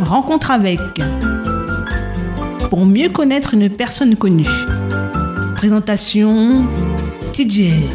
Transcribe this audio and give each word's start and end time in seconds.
Rencontre 0.00 0.52
avec. 0.52 0.78
Pour 2.70 2.86
mieux 2.86 3.08
connaître 3.08 3.54
une 3.54 3.68
personne 3.68 4.14
connue. 4.14 4.46
Présentation 5.56 6.66
TJ. 7.32 7.88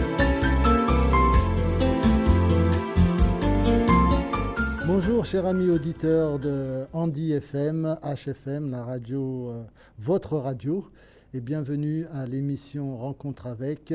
Bonjour 4.86 5.26
chers 5.26 5.46
amis 5.46 5.70
auditeurs 5.70 6.40
de 6.40 6.86
Andy 6.92 7.32
FM, 7.32 7.98
HFM, 8.04 8.70
la 8.70 8.84
radio, 8.84 9.50
euh, 9.50 9.64
votre 10.00 10.38
radio, 10.38 10.86
et 11.34 11.40
bienvenue 11.40 12.06
à 12.12 12.28
l'émission 12.28 12.98
Rencontre 12.98 13.48
avec. 13.48 13.94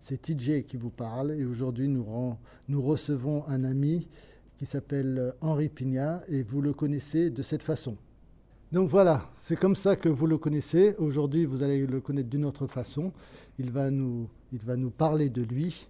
C'est 0.00 0.22
TJ 0.22 0.64
qui 0.64 0.76
vous 0.76 0.90
parle 0.90 1.32
et 1.32 1.44
aujourd'hui 1.44 1.88
nous, 1.88 2.06
recevons 2.80 3.44
un 3.48 3.64
ami 3.64 4.08
qui 4.58 4.66
s'appelle 4.66 5.34
Henri 5.40 5.68
Pignat 5.68 6.20
et 6.26 6.42
vous 6.42 6.60
le 6.60 6.72
connaissez 6.72 7.30
de 7.30 7.42
cette 7.44 7.62
façon. 7.62 7.96
Donc 8.72 8.90
voilà, 8.90 9.30
c'est 9.36 9.56
comme 9.56 9.76
ça 9.76 9.94
que 9.94 10.08
vous 10.08 10.26
le 10.26 10.36
connaissez. 10.36 10.96
Aujourd'hui, 10.98 11.44
vous 11.44 11.62
allez 11.62 11.86
le 11.86 12.00
connaître 12.00 12.28
d'une 12.28 12.44
autre 12.44 12.66
façon. 12.66 13.12
Il 13.60 13.70
va 13.70 13.88
nous, 13.88 14.28
parler 14.98 15.30
de 15.30 15.42
lui. 15.42 15.86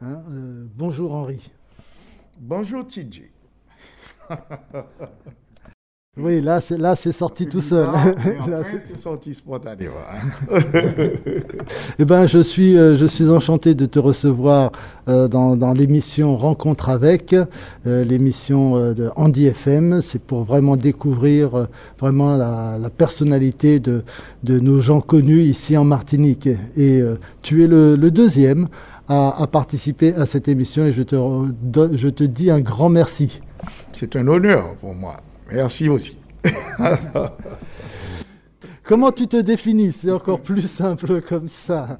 hein. 0.00 0.20
Euh, 0.30 0.66
bonjour 0.76 1.14
Henri. 1.14 1.48
Bonjour 2.40 2.84
TJ. 2.88 3.30
Oui, 6.20 6.40
là, 6.40 6.60
c'est 6.60 6.78
là, 6.78 6.96
c'est 6.96 7.12
sorti 7.12 7.46
tout 7.46 7.60
seul. 7.60 7.86
Là, 8.48 8.62
c'est- 8.64 8.96
sorti 8.96 9.34
spontanément. 9.34 9.94
Eh 11.98 12.04
ben, 12.04 12.26
je 12.26 12.38
suis, 12.38 12.76
euh, 12.76 12.96
je 12.96 13.04
suis 13.04 13.28
enchanté 13.28 13.74
de 13.74 13.86
te 13.86 13.98
recevoir 13.98 14.72
euh, 15.08 15.28
dans, 15.28 15.56
dans 15.56 15.72
l'émission 15.72 16.36
Rencontre 16.36 16.88
avec, 16.88 17.34
euh, 17.86 18.04
l'émission 18.04 18.76
euh, 18.76 18.94
de 18.94 19.10
Andy 19.16 19.46
FM. 19.46 20.00
C'est 20.02 20.20
pour 20.22 20.44
vraiment 20.44 20.76
découvrir 20.76 21.66
vraiment 21.98 22.36
la, 22.36 22.78
la 22.80 22.90
personnalité 22.90 23.80
de, 23.80 24.02
de 24.44 24.58
nos 24.60 24.80
gens 24.80 25.00
connus 25.00 25.40
ici 25.42 25.76
en 25.76 25.84
Martinique. 25.84 26.48
Et 26.76 27.02
tu 27.42 27.64
es 27.64 27.66
le, 27.66 27.96
le 27.96 28.10
deuxième 28.10 28.68
à, 29.08 29.40
à 29.42 29.46
participer 29.46 30.14
à 30.14 30.26
cette 30.26 30.48
émission 30.48 30.84
et 30.84 30.92
je 30.92 31.02
te, 31.02 31.16
je 31.96 32.08
te 32.08 32.24
dis 32.24 32.50
un 32.50 32.60
grand 32.60 32.88
merci. 32.88 33.40
C'est 33.92 34.14
un 34.16 34.26
honneur 34.28 34.74
pour 34.80 34.94
moi. 34.94 35.16
Merci 35.50 35.88
aussi. 35.88 36.18
Comment 38.82 39.12
tu 39.12 39.26
te 39.26 39.40
définis? 39.40 39.92
C'est 39.92 40.10
encore 40.10 40.40
plus 40.40 40.66
simple 40.66 41.20
comme 41.20 41.48
ça. 41.48 41.98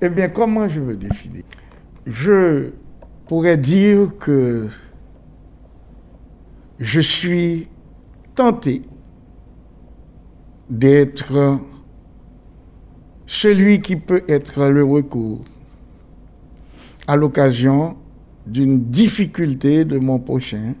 Eh 0.00 0.08
bien, 0.08 0.28
comment 0.28 0.68
je 0.68 0.80
me 0.80 0.94
définis? 0.94 1.44
Je 2.06 2.70
pourrais 3.26 3.56
dire 3.56 4.16
que 4.18 4.68
je 6.78 7.00
suis 7.00 7.68
tenté 8.34 8.82
d'être 10.68 11.58
celui 13.26 13.80
qui 13.80 13.96
peut 13.96 14.22
être 14.28 14.66
le 14.66 14.84
recours 14.84 15.44
à 17.08 17.16
l'occasion 17.16 17.96
d'une 18.46 18.84
difficulté 18.84 19.84
de 19.84 19.98
mon 19.98 20.18
prochain, 20.18 20.74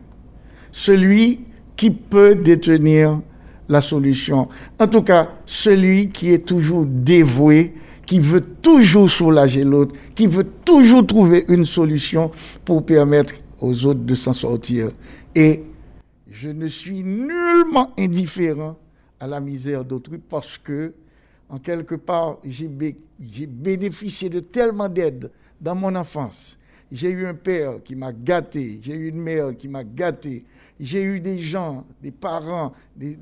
celui 0.76 1.40
qui 1.74 1.90
peut 1.90 2.34
détenir 2.34 3.22
la 3.66 3.80
solution. 3.80 4.46
En 4.78 4.86
tout 4.86 5.00
cas, 5.02 5.30
celui 5.46 6.10
qui 6.10 6.30
est 6.32 6.44
toujours 6.46 6.84
dévoué, 6.84 7.72
qui 8.04 8.20
veut 8.20 8.42
toujours 8.42 9.08
soulager 9.10 9.64
l'autre, 9.64 9.96
qui 10.14 10.26
veut 10.26 10.46
toujours 10.66 11.06
trouver 11.06 11.46
une 11.48 11.64
solution 11.64 12.30
pour 12.62 12.84
permettre 12.84 13.32
aux 13.58 13.86
autres 13.86 14.00
de 14.04 14.14
s'en 14.14 14.34
sortir. 14.34 14.90
Et 15.34 15.62
je 16.30 16.50
ne 16.50 16.68
suis 16.68 17.02
nullement 17.02 17.90
indifférent 17.98 18.76
à 19.18 19.26
la 19.26 19.40
misère 19.40 19.82
d'autrui 19.82 20.18
parce 20.18 20.58
que, 20.58 20.92
en 21.48 21.58
quelque 21.58 21.94
part, 21.94 22.36
j'ai 22.44 22.68
bé- 22.68 22.98
j'ai 23.18 23.46
bénéficié 23.46 24.28
de 24.28 24.40
tellement 24.40 24.90
d'aide 24.90 25.30
dans 25.58 25.74
mon 25.74 25.94
enfance. 25.96 26.58
J'ai 26.92 27.10
eu 27.10 27.26
un 27.26 27.34
père 27.34 27.82
qui 27.82 27.96
m'a 27.96 28.12
gâté, 28.12 28.78
j'ai 28.82 28.94
eu 28.94 29.08
une 29.08 29.20
mère 29.20 29.56
qui 29.56 29.66
m'a 29.68 29.82
gâté, 29.82 30.44
j'ai 30.78 31.02
eu 31.02 31.20
des 31.20 31.38
gens, 31.38 31.84
des 32.02 32.10
parents, 32.10 32.72
des, 32.94 33.16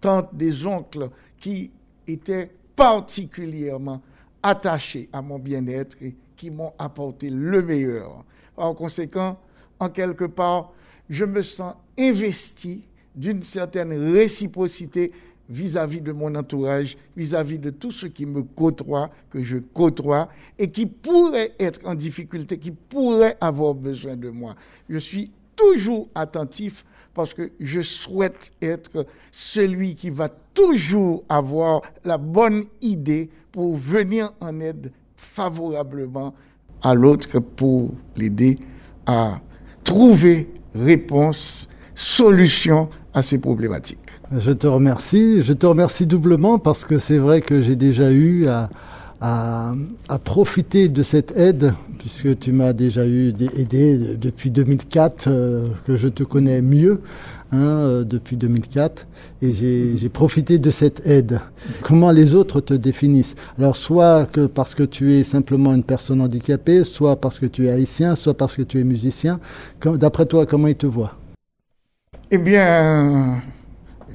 tantes, 0.00 0.34
des 0.34 0.66
oncles 0.66 1.10
qui 1.38 1.70
étaient 2.06 2.50
particulièrement 2.74 4.00
attachés 4.42 5.08
à 5.12 5.20
mon 5.22 5.38
bien-être 5.38 5.96
et 6.00 6.14
qui 6.36 6.50
m'ont 6.50 6.72
apporté 6.78 7.30
le 7.30 7.62
meilleur. 7.62 8.24
En 8.56 8.74
conséquent, 8.74 9.38
en 9.78 9.88
quelque 9.88 10.24
part, 10.24 10.72
je 11.08 11.24
me 11.24 11.42
sens 11.42 11.74
investi 11.98 12.86
d'une 13.14 13.42
certaine 13.42 13.92
réciprocité 13.92 15.12
vis-à-vis 15.48 16.00
de 16.00 16.12
mon 16.12 16.34
entourage, 16.34 16.96
vis-à-vis 17.16 17.58
de 17.58 17.70
tout 17.70 17.92
ce 17.92 18.06
qui 18.06 18.26
me 18.26 18.42
côtoie, 18.42 19.10
que 19.30 19.42
je 19.42 19.58
côtoie, 19.58 20.28
et 20.58 20.70
qui 20.70 20.86
pourrait 20.86 21.54
être 21.58 21.80
en 21.86 21.94
difficulté, 21.94 22.58
qui 22.58 22.72
pourrait 22.72 23.36
avoir 23.40 23.74
besoin 23.74 24.16
de 24.16 24.28
moi. 24.28 24.56
Je 24.88 24.98
suis 24.98 25.30
toujours 25.56 26.08
attentif 26.14 26.84
parce 27.14 27.32
que 27.32 27.50
je 27.58 27.80
souhaite 27.80 28.52
être 28.60 29.06
celui 29.32 29.94
qui 29.96 30.10
va 30.10 30.28
toujours 30.28 31.24
avoir 31.28 31.80
la 32.04 32.18
bonne 32.18 32.64
idée 32.82 33.30
pour 33.52 33.76
venir 33.76 34.32
en 34.40 34.60
aide 34.60 34.92
favorablement 35.16 36.34
à 36.82 36.94
l'autre 36.94 37.38
pour 37.40 37.90
l'aider 38.16 38.58
à 39.06 39.40
trouver 39.82 40.50
réponse, 40.74 41.68
solution 41.94 42.90
à 43.14 43.22
ses 43.22 43.38
problématiques. 43.38 43.98
Je 44.30 44.50
te 44.50 44.66
remercie. 44.66 45.42
Je 45.42 45.52
te 45.54 45.64
remercie 45.64 46.06
doublement 46.06 46.58
parce 46.58 46.84
que 46.84 46.98
c'est 46.98 47.18
vrai 47.18 47.40
que 47.40 47.62
j'ai 47.62 47.76
déjà 47.76 48.10
eu 48.12 48.46
à, 48.46 48.68
à, 49.20 49.74
à 50.08 50.18
profiter 50.18 50.88
de 50.88 51.02
cette 51.02 51.36
aide, 51.36 51.74
puisque 51.98 52.38
tu 52.38 52.52
m'as 52.52 52.72
déjà 52.72 53.06
eu 53.06 53.32
aidé 53.56 54.16
depuis 54.16 54.50
2004, 54.50 55.28
euh, 55.28 55.68
que 55.86 55.96
je 55.96 56.08
te 56.08 56.22
connais 56.22 56.60
mieux, 56.62 57.00
hein, 57.52 57.56
euh, 57.58 58.04
depuis 58.04 58.36
2004, 58.36 59.06
et 59.42 59.52
j'ai 59.52 59.96
j'ai 59.96 60.08
profité 60.08 60.58
de 60.58 60.70
cette 60.70 61.06
aide. 61.06 61.40
Comment 61.82 62.10
les 62.10 62.34
autres 62.34 62.60
te 62.60 62.74
définissent? 62.74 63.34
Alors, 63.58 63.76
soit 63.76 64.26
que 64.26 64.46
parce 64.46 64.74
que 64.74 64.82
tu 64.82 65.14
es 65.14 65.24
simplement 65.24 65.74
une 65.74 65.84
personne 65.84 66.20
handicapée, 66.20 66.84
soit 66.84 67.16
parce 67.16 67.38
que 67.38 67.46
tu 67.46 67.66
es 67.66 67.70
haïtien, 67.70 68.14
soit 68.16 68.34
parce 68.34 68.56
que 68.56 68.62
tu 68.62 68.78
es 68.78 68.84
musicien. 68.84 69.40
D'après 69.84 70.26
toi, 70.26 70.46
comment 70.46 70.68
ils 70.68 70.76
te 70.76 70.86
voient? 70.86 71.14
Eh 72.30 72.38
bien, 72.38 73.40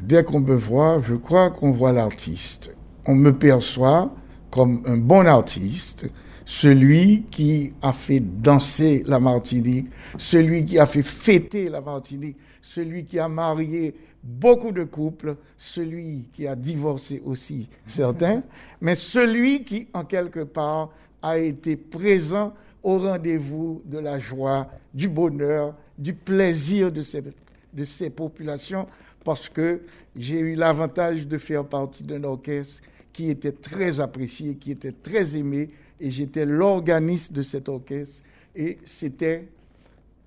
dès 0.03 0.23
qu'on 0.23 0.41
me 0.41 0.55
voit, 0.55 1.01
je 1.07 1.15
crois 1.15 1.49
qu'on 1.49 1.71
voit 1.71 1.93
l'artiste. 1.93 2.71
On 3.05 3.15
me 3.15 3.31
perçoit 3.31 4.11
comme 4.51 4.83
un 4.85 4.97
bon 4.97 5.25
artiste, 5.25 6.05
celui 6.45 7.23
qui 7.31 7.73
a 7.81 7.93
fait 7.93 8.19
danser 8.19 9.03
la 9.07 9.19
Martinique, 9.19 9.87
celui 10.17 10.65
qui 10.65 10.77
a 10.77 10.85
fait 10.85 11.03
fêter 11.03 11.69
la 11.69 11.81
Martinique, 11.81 12.37
celui 12.61 13.05
qui 13.05 13.17
a 13.17 13.29
marié 13.29 13.95
beaucoup 14.21 14.71
de 14.71 14.83
couples, 14.83 15.37
celui 15.57 16.27
qui 16.33 16.47
a 16.47 16.55
divorcé 16.55 17.21
aussi 17.25 17.69
certains, 17.85 18.43
mais 18.81 18.95
celui 18.95 19.63
qui, 19.63 19.87
en 19.93 20.03
quelque 20.03 20.43
part, 20.43 20.89
a 21.21 21.37
été 21.37 21.75
présent 21.77 22.53
au 22.83 22.97
rendez-vous 22.97 23.81
de 23.85 23.99
la 23.99 24.19
joie, 24.19 24.67
du 24.93 25.07
bonheur, 25.07 25.75
du 25.97 26.13
plaisir 26.13 26.91
de, 26.91 27.01
cette, 27.01 27.33
de 27.73 27.83
ces 27.83 28.09
populations, 28.09 28.87
parce 29.23 29.47
que 29.47 29.81
j'ai 30.15 30.39
eu 30.39 30.55
l'avantage 30.55 31.27
de 31.27 31.37
faire 31.37 31.63
partie 31.63 32.03
d'un 32.03 32.23
orchestre 32.23 32.81
qui 33.13 33.29
était 33.29 33.51
très 33.51 33.99
apprécié, 33.99 34.55
qui 34.55 34.71
était 34.71 34.91
très 34.91 35.35
aimé, 35.35 35.69
et 35.99 36.09
j'étais 36.11 36.45
l'organiste 36.45 37.33
de 37.33 37.41
cet 37.41 37.69
orchestre, 37.69 38.23
et 38.55 38.79
c'était 38.83 39.47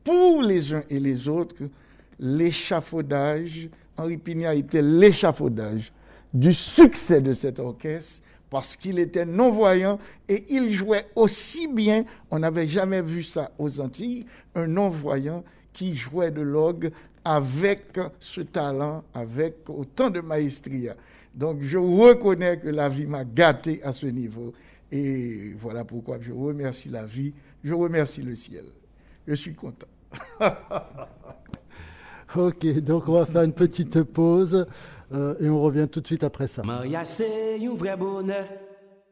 pour 0.03 0.43
les 0.43 0.72
uns 0.75 0.84
et 0.91 1.00
les 1.00 1.28
autres 1.28 1.65
l'échafaudage. 2.19 3.69
Henri 3.97 4.16
Pignat 4.16 4.54
était 4.54 4.83
l'échafaudage 4.83 5.92
du 6.33 6.53
succès 6.53 7.21
de 7.21 7.33
cet 7.33 7.59
orchestre 7.59 8.22
parce 8.51 8.77
qu'il 8.77 8.98
était 8.98 9.25
non-voyant 9.25 9.98
et 10.28 10.45
il 10.48 10.72
jouait 10.72 11.07
aussi 11.16 11.66
bien, 11.69 12.04
on 12.31 12.39
n'avait 12.39 12.69
jamais 12.69 13.03
vu 13.03 13.22
ça 13.22 13.51
aux 13.59 13.81
Antilles, 13.81 14.27
un 14.54 14.66
non-voyant 14.66 15.45
qui 15.72 15.97
jouait 15.97 16.31
de 16.31 16.41
l'orgue 16.41 16.92
avec 17.25 17.98
ce 18.21 18.42
talent, 18.42 19.03
avec 19.15 19.69
autant 19.69 20.10
de 20.10 20.21
maestria. 20.21 20.95
Donc 21.34 21.59
je 21.63 21.78
reconnais 21.78 22.59
que 22.59 22.69
la 22.69 22.89
vie 22.89 23.07
m'a 23.07 23.25
gâté 23.25 23.83
à 23.83 23.92
ce 23.92 24.07
niveau. 24.07 24.53
Et 24.92 25.54
voilà 25.59 25.84
pourquoi 25.84 26.19
je 26.21 26.33
remercie 26.33 26.89
la 26.89 27.04
vie, 27.04 27.33
je 27.63 27.75
remercie 27.75 28.22
le 28.22 28.34
ciel. 28.34 28.65
Je 29.27 29.34
suis 29.34 29.54
content. 29.54 29.89
Ok, 32.36 32.66
donc 32.81 33.09
on 33.09 33.13
va 33.13 33.27
faire 33.27 33.42
une 33.42 33.53
petite 33.53 34.03
pause 34.03 34.66
euh, 35.13 35.36
et 35.39 35.48
on 35.48 35.63
revient 35.63 35.86
tout 35.89 36.01
de 36.01 36.07
suite 36.07 36.25
après 36.25 36.48
ça. 36.48 36.63
Maria 36.65 37.04
c'est 37.04 37.65
un 37.65 37.75
vrai 37.75 37.97
bonheur. 37.97 38.47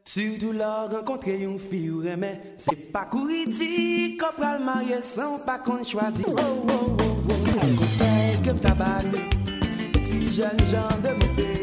Surtout 0.05 0.51
leur 0.51 0.91
rencontrer 0.91 1.41
une 1.41 1.57
fille 1.57 1.89
ou 1.89 1.99
remè 1.99 2.55
C'est 2.57 2.91
pas 2.91 3.05
courir 3.05 3.47
dit 3.47 4.17
Qu'on 4.17 4.35
pral 4.37 4.61
marier 4.61 5.01
sans 5.01 5.39
pas 5.39 5.59
qu'on 5.59 5.81
choisit 5.81 6.27
Oh 6.27 6.35
oh 6.37 6.65
oh 6.69 6.97
oh 7.29 7.77
Conseil 7.77 8.41
que 8.43 8.51
t'abonne 8.59 9.13
Si 10.03 10.27
jeune 10.27 10.59
gens 10.65 10.99
de 11.01 11.13
mon 11.13 11.35
pays 11.37 11.62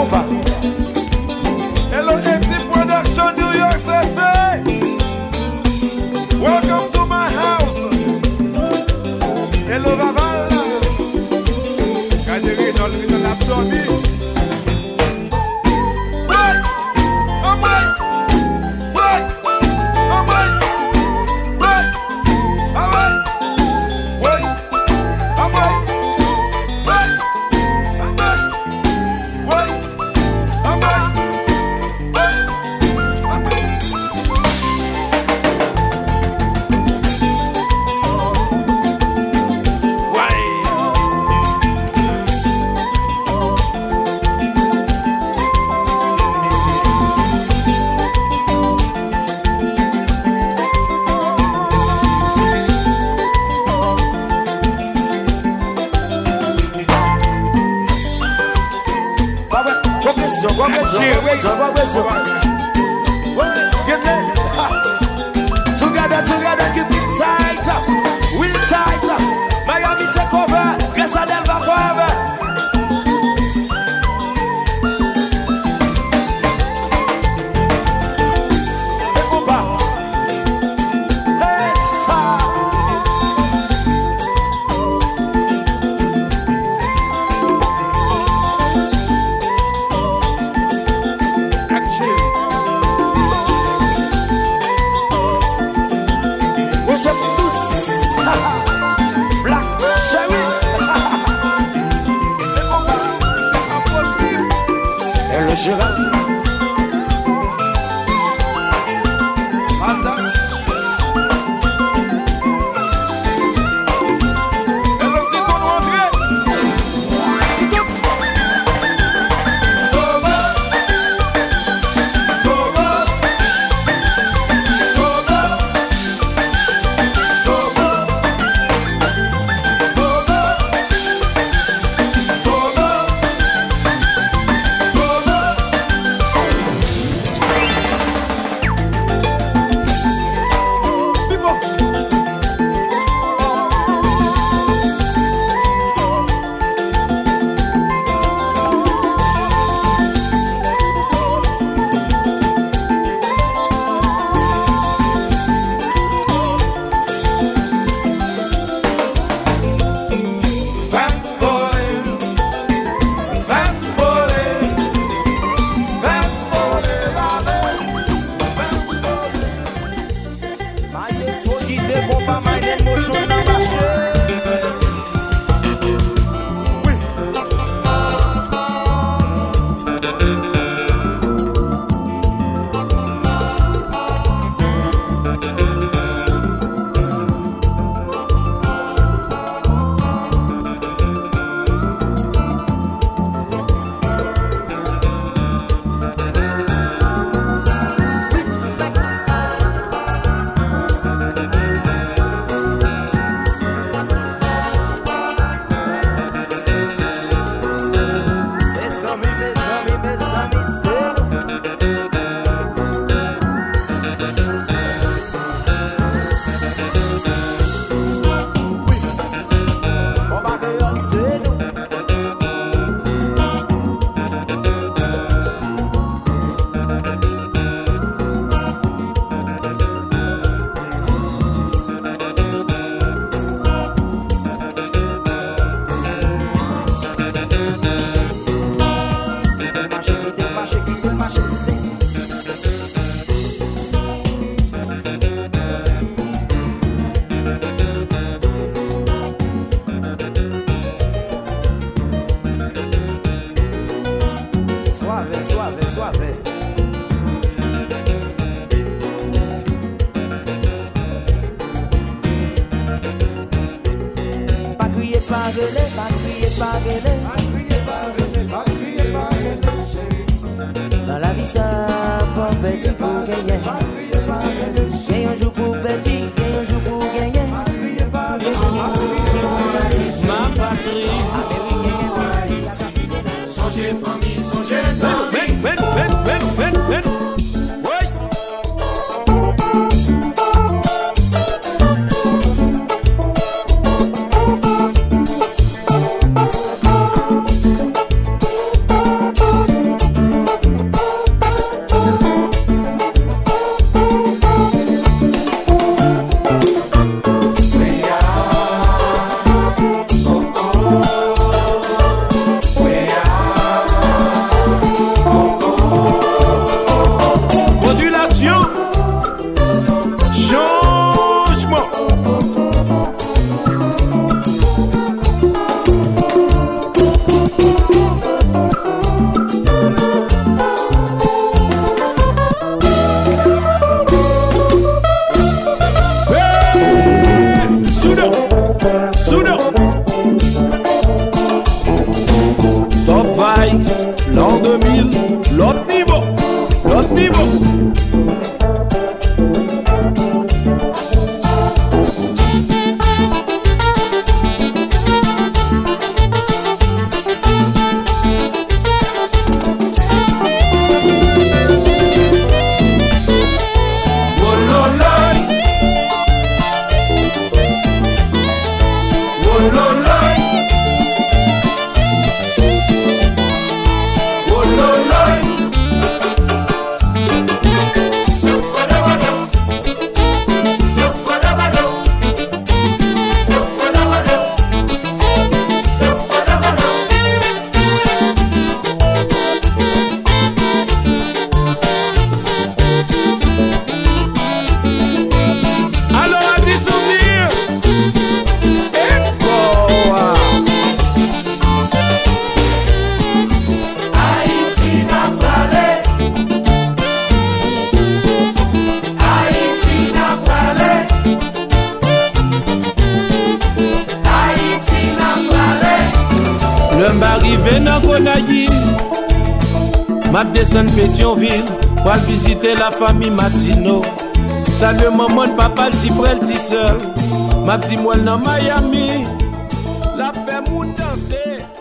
De 0.00 0.89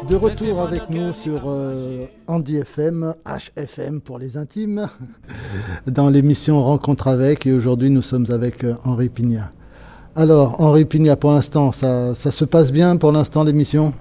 De 0.10 0.16
retour 0.16 0.62
avec 0.62 0.90
nous 0.90 1.14
sur 1.14 1.42
euh, 1.46 2.06
Andy 2.28 2.58
FM, 2.58 3.14
HFM 3.26 4.02
pour 4.02 4.18
les 4.18 4.38
intimes, 4.38 4.88
dans 5.88 6.10
l'émission 6.10 6.64
Rencontre 6.64 7.08
avec. 7.08 7.46
Et 7.46 7.54
aujourd'hui, 7.54 7.90
nous 7.90 8.02
sommes 8.02 8.26
avec 8.30 8.64
euh, 8.64 8.76
Henri 8.86 9.10
Pignat. 9.10 9.52
Alors, 10.16 10.60
Henri 10.62 10.86
Pignat, 10.86 11.16
pour 11.16 11.32
l'instant, 11.32 11.72
ça, 11.72 12.16
ça 12.16 12.32
se 12.32 12.46
passe 12.46 12.72
bien 12.72 12.98
pour 12.98 13.12
l'instant 13.12 13.44
l'émission? 13.44 13.94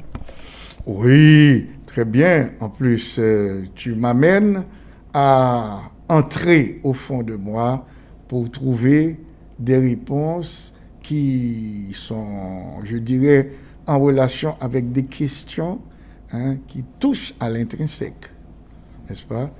Oui, 0.87 1.67
très 1.87 2.05
bien. 2.05 2.51
En 2.61 2.71
plus, 2.71 3.17
euh, 3.19 3.65
tu 3.75 3.95
m'amènes 3.95 4.65
à 5.13 5.81
entrer 6.09 6.81
au 6.85 6.95
fond 6.95 7.23
de 7.23 7.35
moi 7.35 7.85
pour 8.29 8.51
trouver 8.51 9.21
des 9.59 9.77
réponses 9.77 10.73
qui 11.09 11.87
sont, 11.95 12.85
je 12.85 12.99
dirais, 12.99 13.51
en 13.87 13.99
relation 13.99 14.57
avec 14.61 14.93
des 14.93 15.05
questions 15.05 15.81
hein, 16.33 16.57
qui 16.67 16.85
touchent 17.01 17.33
à 17.41 17.49
l'intrinsèque, 17.49 18.31
n'est-ce 19.09 19.25
pas? 19.25 19.51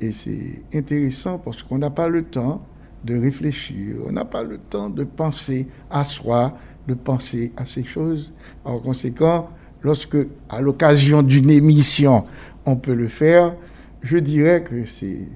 Et 0.00 0.12
c'est 0.12 0.62
intéressant 0.72 1.36
parce 1.36 1.62
qu'on 1.62 1.76
n'a 1.76 1.90
pas 1.90 2.08
le 2.08 2.22
temps 2.22 2.62
de 3.04 3.18
réfléchir, 3.18 3.96
on 4.06 4.12
n'a 4.12 4.24
pas 4.24 4.42
le 4.42 4.56
temps 4.56 4.88
de 4.88 5.04
penser 5.04 5.68
à 5.90 6.04
soi, 6.04 6.56
de 6.86 6.94
penser 6.94 7.52
à 7.58 7.66
ces 7.66 7.84
choses. 7.84 8.32
En 8.64 8.78
conséquent, 8.78 9.50
lorsque, 9.82 10.16
à 10.48 10.62
l'occasion 10.62 11.22
d'une 11.22 11.50
émission, 11.50 12.24
on 12.64 12.76
peut 12.76 12.94
le 12.94 13.08
faire, 13.08 13.54
je 14.00 14.16
dirais 14.16 14.64
que 14.64 14.86
c'est 14.86 15.28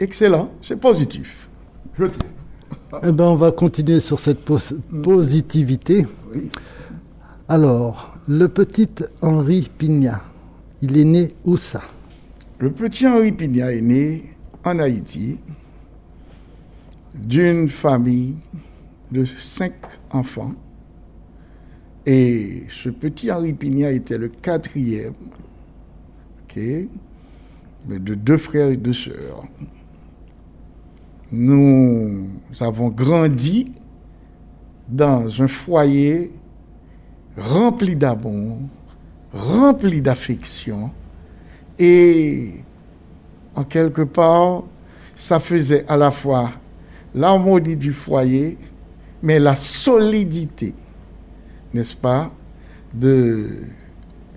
excellent, 0.00 0.50
c'est 0.62 0.80
positif. 0.80 1.50
Je 1.98 2.06
trouve. 2.06 2.33
Eh 3.02 3.12
ben, 3.12 3.24
on 3.24 3.36
va 3.36 3.52
continuer 3.52 4.00
sur 4.00 4.18
cette 4.20 4.40
pos- 4.44 4.80
positivité. 5.02 6.06
Oui. 6.32 6.50
Alors, 7.48 8.16
le 8.28 8.48
petit 8.48 8.88
Henri 9.22 9.70
Pignat, 9.76 10.22
il 10.82 10.96
est 10.96 11.04
né 11.04 11.34
où 11.44 11.56
ça? 11.56 11.82
Le 12.58 12.70
petit 12.70 13.06
Henri 13.06 13.32
Pignat 13.32 13.72
est 13.74 13.80
né 13.80 14.30
en 14.64 14.78
Haïti 14.78 15.36
d'une 17.14 17.68
famille 17.68 18.34
de 19.12 19.24
cinq 19.24 19.74
enfants. 20.10 20.52
Et 22.06 22.64
ce 22.68 22.88
petit 22.90 23.30
Henri 23.30 23.52
Pignat 23.52 23.92
était 23.92 24.18
le 24.18 24.28
quatrième 24.28 25.14
de 27.88 28.14
deux 28.14 28.36
frères 28.36 28.68
et 28.68 28.76
deux 28.76 28.92
sœurs. 28.92 29.44
Nous 31.36 32.28
avons 32.60 32.90
grandi 32.90 33.64
dans 34.88 35.42
un 35.42 35.48
foyer 35.48 36.30
rempli 37.36 37.96
d'amour, 37.96 38.58
rempli 39.32 40.00
d'affection, 40.00 40.92
et 41.76 42.52
en 43.56 43.64
quelque 43.64 44.02
part, 44.02 44.62
ça 45.16 45.40
faisait 45.40 45.84
à 45.88 45.96
la 45.96 46.12
fois 46.12 46.52
l'harmonie 47.12 47.74
du 47.74 47.92
foyer, 47.92 48.56
mais 49.20 49.40
la 49.40 49.56
solidité, 49.56 50.72
n'est-ce 51.72 51.96
pas, 51.96 52.30
de 52.92 53.56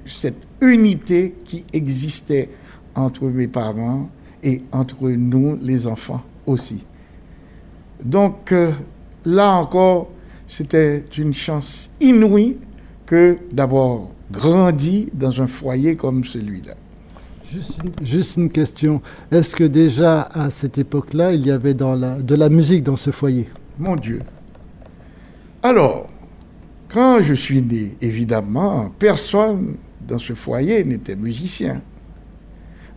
cette 0.07 0.41
unité 0.61 1.35
qui 1.45 1.63
existait 1.71 2.49
entre 2.95 3.25
mes 3.25 3.47
parents 3.47 4.09
et 4.41 4.63
entre 4.71 5.09
nous, 5.09 5.59
les 5.61 5.85
enfants 5.85 6.23
aussi. 6.47 6.83
Donc 8.03 8.51
euh, 8.51 8.71
là 9.25 9.53
encore, 9.53 10.09
c'était 10.47 11.03
une 11.17 11.33
chance 11.33 11.91
inouïe 12.01 12.57
que 13.05 13.37
d'avoir 13.51 14.07
grandi 14.31 15.09
dans 15.13 15.41
un 15.41 15.47
foyer 15.47 15.95
comme 15.95 16.23
celui-là. 16.23 16.73
Juste 17.49 17.79
une, 17.83 18.05
juste 18.05 18.37
une 18.37 18.49
question. 18.49 19.01
Est-ce 19.31 19.55
que 19.55 19.63
déjà 19.63 20.23
à 20.33 20.49
cette 20.49 20.77
époque-là, 20.77 21.33
il 21.33 21.45
y 21.45 21.51
avait 21.51 21.73
dans 21.73 21.95
la, 21.95 22.21
de 22.21 22.35
la 22.35 22.49
musique 22.49 22.83
dans 22.83 22.97
ce 22.97 23.11
foyer? 23.11 23.49
Mon 23.79 23.95
Dieu. 23.95 24.21
Alors, 25.63 26.09
quand 26.89 27.21
je 27.21 27.33
suis 27.33 27.61
né, 27.61 27.95
évidemment, 28.01 28.91
personne 28.99 29.75
dans 30.07 30.19
ce 30.19 30.33
foyer 30.33 30.83
n'était 30.83 31.15
musicien. 31.15 31.81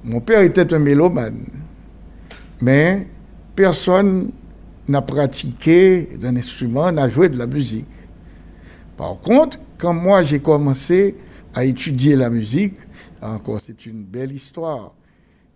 Mon 0.05 0.21
père 0.21 0.41
était 0.41 0.73
un 0.73 0.79
mélomane, 0.79 1.45
mais 2.61 3.07
personne 3.55 4.31
n'a 4.89 5.03
pratiqué 5.03 6.03
d'un 6.21 6.37
instrument, 6.37 6.91
n'a 6.91 7.09
joué 7.09 7.29
de 7.29 7.39
la 7.39 7.47
musique. 7.47 7.87
Par 8.97 9.19
contre, 9.21 9.59
quand 9.79 9.95
moi 9.95 10.23
j'ai 10.23 10.41
commencé 10.41 11.17
à 11.55 11.65
étudier 11.65 12.17
la 12.17 12.31
musique, 12.31 12.75
encore 13.23 13.61
c'est 13.63 13.87
une 13.87 14.03
belle 14.03 14.33
histoire, 14.33 14.93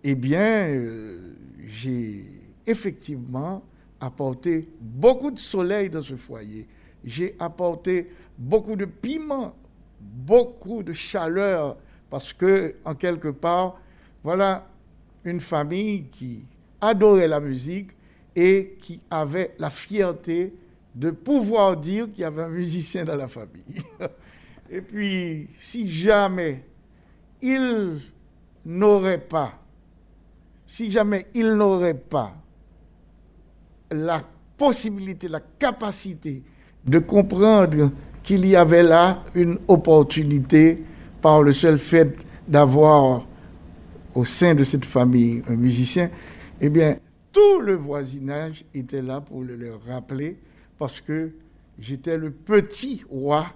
eh 0.03 0.15
bien, 0.15 0.67
euh, 0.67 1.33
j'ai 1.67 2.25
effectivement 2.65 3.63
apporté 3.99 4.67
beaucoup 4.79 5.31
de 5.31 5.39
soleil 5.39 5.89
dans 5.89 6.01
ce 6.01 6.15
foyer. 6.15 6.67
J'ai 7.03 7.35
apporté 7.39 8.11
beaucoup 8.37 8.75
de 8.75 8.85
piment, 8.85 9.55
beaucoup 9.99 10.83
de 10.83 10.93
chaleur, 10.93 11.77
parce 12.09 12.33
que, 12.33 12.75
en 12.85 12.93
quelque 12.93 13.29
part, 13.29 13.79
voilà 14.23 14.67
une 15.23 15.41
famille 15.41 16.05
qui 16.11 16.45
adorait 16.81 17.27
la 17.27 17.39
musique 17.39 17.91
et 18.35 18.77
qui 18.81 18.99
avait 19.09 19.55
la 19.59 19.69
fierté 19.69 20.53
de 20.93 21.11
pouvoir 21.11 21.77
dire 21.77 22.11
qu'il 22.11 22.21
y 22.21 22.23
avait 22.25 22.43
un 22.43 22.49
musicien 22.49 23.03
dans 23.05 23.15
la 23.15 23.27
famille. 23.27 23.81
Et 24.69 24.81
puis, 24.81 25.47
si 25.59 25.89
jamais 25.91 26.63
il 27.41 28.01
n'aurait 28.65 29.19
pas, 29.19 29.53
si 30.67 30.89
jamais 30.89 31.27
il 31.33 31.53
n'aurait 31.53 31.93
pas 31.93 32.33
la 33.91 34.21
possibilité, 34.57 35.27
la 35.27 35.41
capacité 35.59 36.41
de 36.85 36.99
comprendre 36.99 37.91
qu'il 38.23 38.45
y 38.47 38.55
avait 38.55 38.83
là 38.83 39.23
une 39.35 39.59
opportunité 39.67 40.83
par 41.21 41.43
le 41.43 41.51
seul 41.51 41.77
fait 41.77 42.15
d'avoir 42.47 43.25
au 44.15 44.25
sein 44.25 44.55
de 44.55 44.63
cette 44.63 44.85
famille 44.85 45.43
un 45.47 45.55
musicien, 45.55 46.09
eh 46.61 46.69
bien, 46.69 46.99
tout 47.31 47.59
le 47.59 47.75
voisinage 47.75 48.65
était 48.73 49.01
là 49.01 49.19
pour 49.19 49.43
le 49.43 49.75
rappeler 49.87 50.37
parce 50.77 51.01
que 51.01 51.31
j'étais 51.77 52.17
le 52.17 52.31
petit 52.31 53.03
roi 53.09 53.47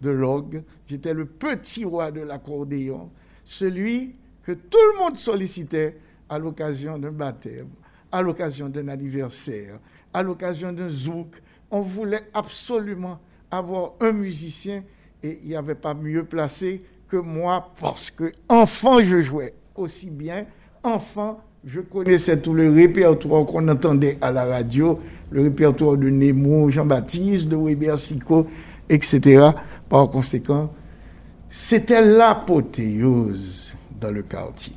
de 0.00 0.10
l'orgue, 0.10 0.62
j'étais 0.86 1.14
le 1.14 1.26
petit 1.26 1.84
roi 1.84 2.10
de 2.10 2.20
l'accordéon, 2.20 3.10
celui 3.44 4.14
que 4.42 4.52
tout 4.52 4.78
le 4.94 4.98
monde 4.98 5.16
sollicitait 5.16 5.98
à 6.28 6.38
l'occasion 6.38 6.98
d'un 6.98 7.12
baptême, 7.12 7.68
à 8.10 8.22
l'occasion 8.22 8.68
d'un 8.68 8.88
anniversaire, 8.88 9.78
à 10.12 10.22
l'occasion 10.22 10.72
d'un 10.72 10.88
zouk. 10.88 11.40
On 11.70 11.80
voulait 11.80 12.28
absolument 12.34 13.20
avoir 13.50 13.92
un 14.00 14.12
musicien 14.12 14.82
et 15.22 15.40
il 15.42 15.50
n'y 15.50 15.56
avait 15.56 15.74
pas 15.74 15.94
mieux 15.94 16.24
placé 16.24 16.82
que 17.08 17.16
moi 17.16 17.72
parce 17.80 18.10
que 18.10 18.32
enfant 18.48 19.00
je 19.02 19.22
jouais 19.22 19.54
aussi 19.74 20.10
bien, 20.10 20.46
enfant 20.82 21.42
je 21.64 21.80
connaissais 21.80 22.38
tout 22.38 22.54
le 22.54 22.70
répertoire 22.70 23.44
qu'on 23.44 23.68
entendait 23.68 24.16
à 24.20 24.30
la 24.30 24.44
radio, 24.44 24.98
le 25.30 25.42
répertoire 25.42 25.96
de 25.96 26.08
Nemo, 26.08 26.70
Jean-Baptiste, 26.70 27.48
de 27.48 27.56
Weber 27.56 27.98
Sico, 27.98 28.46
etc. 28.88 29.50
Par 29.88 30.08
conséquent, 30.08 30.72
c'était 31.50 32.04
l'apothéose 32.04 33.74
dans 34.00 34.10
le 34.10 34.22
quartier. 34.22 34.74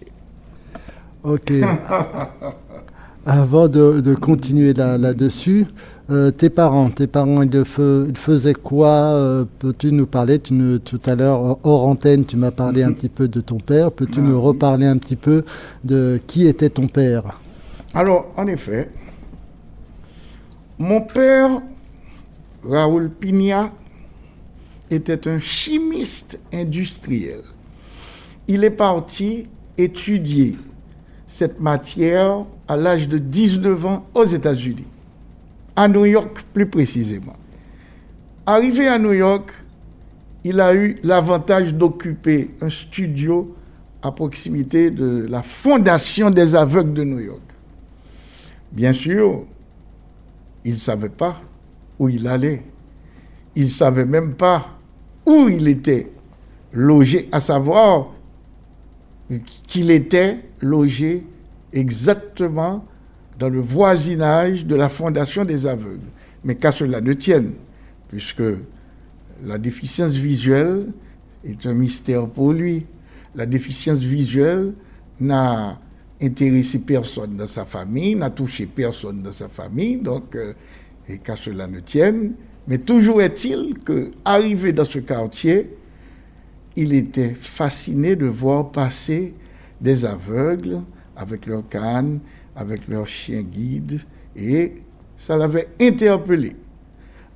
Ok. 1.23 1.53
Avant 3.25 3.67
de, 3.67 4.15
continuer 4.15 4.73
là-dessus, 4.73 5.67
euh, 6.09 6.31
tes 6.31 6.49
parents, 6.49 6.89
tes 6.89 7.07
parents, 7.07 7.41
ils, 7.43 7.65
faisaient 8.15 8.53
quoi 8.53 8.89
euh, 8.89 9.45
Peux-tu 9.59 9.91
nous 9.91 10.07
parler? 10.07 10.39
Tu 10.39 10.53
Tout 10.83 11.01
à 11.05 11.15
l'heure, 11.15 11.59
hors 11.63 11.87
antenne, 11.87 12.25
tu 12.25 12.37
m'as 12.37 12.51
parlé 12.51 12.83
un 12.83 12.89
mhm. 12.89 12.95
petit 12.95 13.09
peu 13.09 13.27
de 13.27 13.39
ton 13.39 13.57
père. 13.57 13.91
Peux-tu 13.91 14.19
ah 14.19 14.23
nous 14.23 14.41
reparler 14.41 14.87
un 14.87 14.97
petit 14.97 15.15
peu 15.15 15.43
de 15.83 16.19
qui 16.27 16.47
était 16.47 16.69
ton 16.69 16.87
père? 16.87 17.39
Alors, 17.93 18.27
en 18.35 18.47
effet, 18.47 18.89
mon 20.79 21.01
père, 21.01 21.61
Raoul 22.63 23.09
Pigna, 23.09 23.71
était 24.89 25.27
un 25.27 25.39
chimiste 25.39 26.39
industriel. 26.53 27.41
Il 28.47 28.63
est 28.63 28.69
parti 28.69 29.47
étudier 29.77 30.57
cette 31.27 31.61
matière 31.61 32.45
à 32.67 32.75
l'âge 32.75 33.07
de 33.07 33.17
19 33.17 33.85
ans 33.85 34.05
aux 34.13 34.25
États-Unis 34.25 34.90
à 35.75 35.87
New 35.87 36.05
York 36.05 36.43
plus 36.53 36.67
précisément. 36.67 37.35
Arrivé 38.45 38.87
à 38.87 38.97
New 38.97 39.13
York, 39.13 39.51
il 40.43 40.59
a 40.59 40.73
eu 40.73 40.97
l'avantage 41.03 41.73
d'occuper 41.73 42.51
un 42.61 42.69
studio 42.69 43.55
à 44.01 44.11
proximité 44.11 44.89
de 44.89 45.27
la 45.29 45.43
Fondation 45.43 46.31
des 46.31 46.55
aveugles 46.55 46.93
de 46.93 47.03
New 47.03 47.19
York. 47.19 47.41
Bien 48.71 48.93
sûr, 48.93 49.45
il 50.65 50.73
ne 50.73 50.77
savait 50.77 51.09
pas 51.09 51.39
où 51.99 52.09
il 52.09 52.27
allait. 52.27 52.63
Il 53.55 53.63
ne 53.63 53.69
savait 53.69 54.05
même 54.05 54.33
pas 54.33 54.69
où 55.25 55.47
il 55.49 55.67
était 55.67 56.11
logé, 56.73 57.29
à 57.31 57.41
savoir 57.41 58.07
qu'il 59.67 59.91
était 59.91 60.39
logé 60.61 61.23
exactement 61.73 62.85
dans 63.41 63.49
le 63.49 63.59
voisinage 63.59 64.67
de 64.67 64.75
la 64.75 64.87
Fondation 64.87 65.45
des 65.45 65.65
aveugles. 65.65 66.11
Mais 66.43 66.53
qu'à 66.53 66.71
cela 66.71 67.01
ne 67.01 67.13
tienne, 67.13 67.53
puisque 68.07 68.43
la 69.43 69.57
déficience 69.57 70.11
visuelle 70.11 70.85
est 71.43 71.65
un 71.65 71.73
mystère 71.73 72.27
pour 72.27 72.53
lui. 72.53 72.85
La 73.33 73.47
déficience 73.47 73.97
visuelle 73.97 74.73
n'a 75.19 75.79
intéressé 76.21 76.77
personne 76.79 77.35
dans 77.35 77.47
sa 77.47 77.65
famille, 77.65 78.13
n'a 78.13 78.29
touché 78.29 78.67
personne 78.67 79.23
dans 79.23 79.31
sa 79.31 79.49
famille, 79.49 79.97
donc, 79.97 80.35
euh, 80.35 80.53
qu'à 81.23 81.35
cela 81.35 81.65
ne 81.65 81.79
tienne. 81.79 82.33
Mais 82.67 82.77
toujours 82.77 83.23
est-il 83.23 83.79
que, 83.79 84.11
arrivé 84.23 84.71
dans 84.71 84.85
ce 84.85 84.99
quartier, 84.99 85.75
il 86.75 86.93
était 86.93 87.33
fasciné 87.33 88.15
de 88.15 88.27
voir 88.27 88.71
passer 88.71 89.33
des 89.81 90.05
aveugles 90.05 90.81
avec 91.15 91.47
leurs 91.47 91.67
cannes 91.67 92.19
avec 92.55 92.87
leur 92.87 93.07
chien 93.07 93.41
guide 93.41 94.01
et 94.35 94.73
ça 95.17 95.37
l'avait 95.37 95.67
interpellé. 95.79 96.55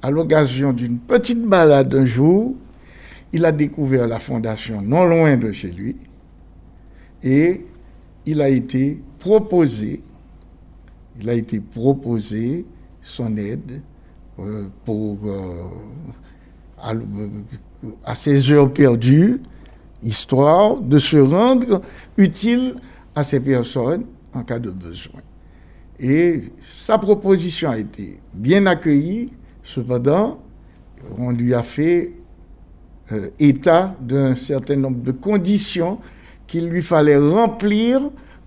À 0.01 0.12
l'occasion 0.12 0.73
d'une 0.73 0.97
petite 0.99 1.43
balade 1.43 1.93
un 1.95 2.06
jour, 2.06 2.56
il 3.34 3.45
a 3.45 3.51
découvert 3.51 4.08
la 4.08 4.19
fondation 4.19 4.82
non 4.82 5.06
loin 5.06 5.38
de 5.38 5.51
chez 5.51 5.71
lui 5.71 5.95
et 7.23 7.65
il 8.25 8.41
a 8.41 8.49
été 8.49 9.01
proposé, 9.19 10.01
il 11.19 11.30
a 11.30 11.34
été 11.34 11.60
proposé 11.60 12.65
son 13.01 13.38
aide 13.38 13.82
euh, 14.39 14.67
pour 14.84 15.17
euh, 15.25 15.67
à, 16.78 16.93
à 18.04 18.15
ses 18.15 18.51
heures 18.51 18.71
perdues, 18.71 19.41
histoire 20.04 20.78
de 20.78 20.99
se 20.99 21.17
rendre 21.17 21.82
utile 22.17 22.75
à 23.15 23.23
ces 23.23 23.39
personnes 23.39 24.06
en 24.36 24.43
cas 24.43 24.60
de 24.60 24.69
besoin. 24.69 25.21
Et 26.00 26.52
sa 26.62 26.98
proposition 26.98 27.69
a 27.69 27.78
été 27.78 28.19
bien 28.34 28.65
accueillie, 28.65 29.32
cependant, 29.63 30.39
on 31.17 31.32
lui 31.32 31.54
a 31.54 31.63
fait 31.63 32.12
euh, 33.12 33.30
état 33.39 33.95
d'un 34.02 34.36
certain 34.36 34.76
nombre 34.76 35.02
de 35.02 35.12
conditions 35.12 36.00
qu'il 36.48 36.67
lui 36.67 36.82
fallait 36.82 37.17
remplir 37.17 38.02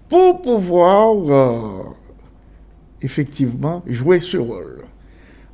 pour 0.09 0.42
pouvoir 0.42 1.14
euh, 1.31 1.83
effectivement 3.01 3.83
jouer 3.87 4.20
ce 4.20 4.37
rôle. 4.37 4.85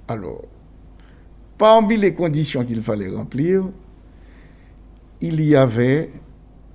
Alors, 0.09 0.45
parmi 1.57 1.97
les 1.97 2.13
conditions 2.13 2.65
qu'il 2.65 2.83
fallait 2.83 3.09
remplir, 3.09 3.65
il 5.21 5.41
y 5.43 5.55
avait 5.55 6.11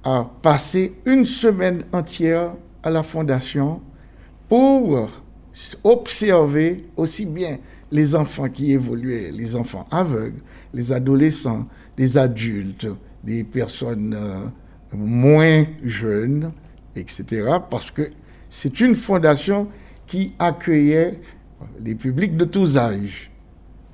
à 0.04 0.30
passer 0.42 0.96
une 1.06 1.26
semaine 1.26 1.84
entière 1.92 2.54
à 2.84 2.90
la 2.90 3.04
fondation 3.04 3.82
pour 4.48 5.10
observer 5.84 6.86
aussi 6.96 7.26
bien 7.26 7.58
les 7.92 8.16
enfants 8.16 8.50
qui 8.50 8.72
évoluaient, 8.72 9.32
les 9.32 9.56
enfants 9.56 9.88
aveugles, 9.92 10.42
les 10.74 10.92
adolescents, 10.92 11.68
les 11.98 12.18
adultes, 12.18 12.88
les 13.26 13.44
personnes 13.44 14.16
euh, 14.16 14.46
moins 14.94 15.66
jeunes, 15.84 16.52
etc. 16.96 17.58
Parce 17.70 17.92
que 17.92 18.10
c'est 18.50 18.80
une 18.80 18.96
fondation 18.96 19.68
qui 20.08 20.34
accueillait 20.40 21.20
les 21.82 21.96
publics 21.96 22.36
de 22.36 22.46
tous 22.46 22.78
âges. 22.78 23.32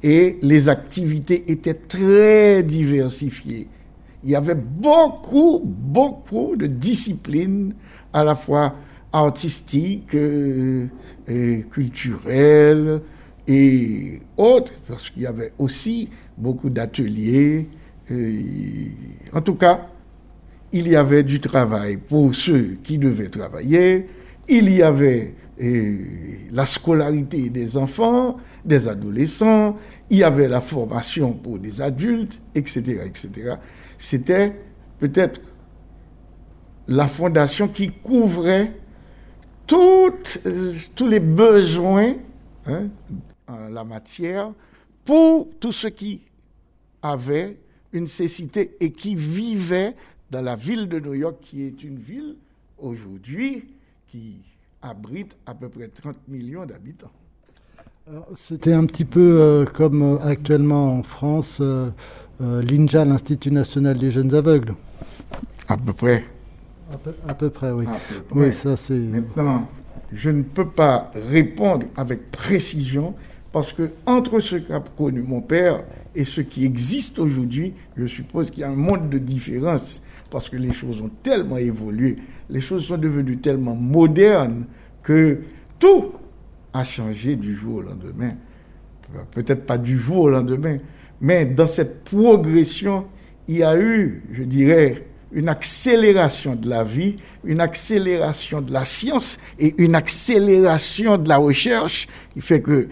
Et 0.04 0.38
les 0.42 0.70
activités 0.70 1.52
étaient 1.52 1.74
très 1.74 2.62
diversifiées. 2.64 3.68
Il 4.26 4.32
y 4.32 4.36
avait 4.36 4.56
beaucoup, 4.56 5.62
beaucoup 5.64 6.56
de 6.56 6.66
disciplines, 6.66 7.76
à 8.12 8.24
la 8.24 8.34
fois 8.34 8.74
artistiques, 9.14 10.16
euh, 10.16 10.88
culturelles 11.72 13.02
et 13.48 14.20
autres, 14.36 14.74
parce 14.88 15.12
qu'il 15.12 15.22
y 15.22 15.28
avait 15.28 15.54
aussi 15.60 16.10
beaucoup 16.36 16.72
d'ateliers. 16.72 17.70
En 19.32 19.42
tout 19.42 19.56
cas, 19.56 19.88
il 20.72 20.88
y 20.88 20.96
avait 20.96 21.24
du 21.24 21.40
travail 21.40 21.98
pour 21.98 22.34
ceux 22.34 22.78
qui 22.84 22.98
devaient 22.98 23.30
travailler, 23.30 24.08
il 24.48 24.72
y 24.72 24.82
avait 24.82 25.36
la 26.52 26.66
scolarité 26.66 27.50
des 27.50 27.78
enfants, 27.78 28.38
des 28.66 28.88
adolescents, 28.88 29.78
il 30.10 30.18
y 30.18 30.24
avait 30.24 30.48
la 30.48 30.62
formation 30.62 31.34
pour 31.34 31.60
des 31.60 31.80
adultes, 31.80 32.42
etc. 32.56 33.02
etc. 33.06 33.56
C'était 33.98 34.56
peut-être 35.00 35.42
la 36.88 37.08
fondation 37.08 37.68
qui 37.68 37.92
couvrait 37.92 38.74
tous 39.66 40.12
les 41.02 41.20
besoins 41.20 42.16
hein, 42.68 42.88
en 43.48 43.70
la 43.70 43.84
matière 43.84 44.52
pour 45.04 45.48
tous 45.60 45.72
ceux 45.72 45.90
qui 45.90 46.22
avaient 47.02 47.58
une 47.94 48.04
nécessité 48.04 48.76
et 48.80 48.92
qui 48.92 49.16
vivaient 49.16 49.96
dans 50.30 50.42
la 50.42 50.56
ville 50.56 50.88
de 50.88 51.00
New 51.00 51.14
York, 51.14 51.38
qui 51.42 51.64
est 51.64 51.84
une 51.84 51.98
ville 51.98 52.36
aujourd'hui 52.78 53.66
qui 54.08 54.40
abrite 54.82 55.38
à 55.46 55.56
peu 55.56 55.70
près 55.70 55.88
30 55.88 56.28
millions 56.28 56.66
d'habitants. 56.66 57.12
C'était 58.36 58.74
un 58.74 58.86
petit 58.86 59.04
peu 59.04 59.40
euh, 59.42 59.66
comme 59.66 60.04
euh, 60.04 60.18
actuellement 60.20 60.94
en 61.00 61.02
France, 61.02 61.58
euh, 61.60 61.90
l'INJA, 62.40 63.04
l'Institut 63.04 63.50
national 63.50 63.98
des 63.98 64.12
jeunes 64.12 64.36
aveugles. 64.36 64.76
À 65.68 65.76
peu 65.76 65.92
près. 65.92 66.24
À 67.28 67.34
peu, 67.34 67.50
près, 67.50 67.72
oui. 67.72 67.86
Oui, 68.32 68.54
ça 68.54 68.78
c'est. 68.78 69.00
Maintenant, 69.00 69.68
je 70.14 70.30
ne 70.30 70.44
peux 70.44 70.68
pas 70.68 71.12
répondre 71.16 71.88
avec 71.98 72.30
précision 72.30 73.16
parce 73.52 73.74
que 73.74 73.90
entre 74.06 74.40
ce 74.40 74.58
qu'a 74.58 74.84
connu 74.96 75.24
mon 75.24 75.42
père 75.42 75.84
et 76.14 76.26
ce 76.26 76.42
qui 76.42 76.64
existe 76.64 77.18
aujourd'hui, 77.18 77.74
je 77.98 78.06
suppose 78.06 78.52
qu'il 78.52 78.60
y 78.60 78.64
a 78.64 78.70
un 78.70 78.76
monde 78.76 79.10
de 79.10 79.18
différence 79.18 80.04
parce 80.30 80.48
que 80.48 80.58
les 80.58 80.74
choses 80.74 81.02
ont 81.02 81.10
tellement 81.24 81.58
évolué, 81.58 82.18
les 82.52 82.62
choses 82.62 82.86
sont 82.86 83.00
devenues 83.00 83.38
tellement 83.38 83.76
modernes 83.76 84.66
que 85.02 85.40
tout 85.80 86.12
a 86.76 86.84
changé 86.84 87.36
du 87.36 87.56
jour 87.56 87.78
au 87.78 87.82
lendemain. 87.82 88.34
Peut-être 89.32 89.66
pas 89.66 89.78
du 89.78 89.98
jour 89.98 90.24
au 90.24 90.30
lendemain, 90.30 90.78
mais 91.22 91.46
dans 91.46 91.68
cette 91.68 92.04
progression, 92.04 93.06
il 93.48 93.58
y 93.58 93.64
a 93.64 93.80
eu, 93.80 94.24
je 94.34 94.44
dirais, 94.44 95.08
une 95.32 95.48
accélération 95.48 96.56
de 96.56 96.68
la 96.68 96.84
vie, 96.84 97.18
une 97.44 97.62
accélération 97.62 98.62
de 98.62 98.74
la 98.74 98.84
science 98.84 99.40
et 99.58 99.74
une 99.78 99.96
accélération 99.96 101.18
de 101.18 101.30
la 101.30 101.38
recherche 101.38 102.08
qui 102.34 102.42
fait 102.42 102.62
que 102.62 102.90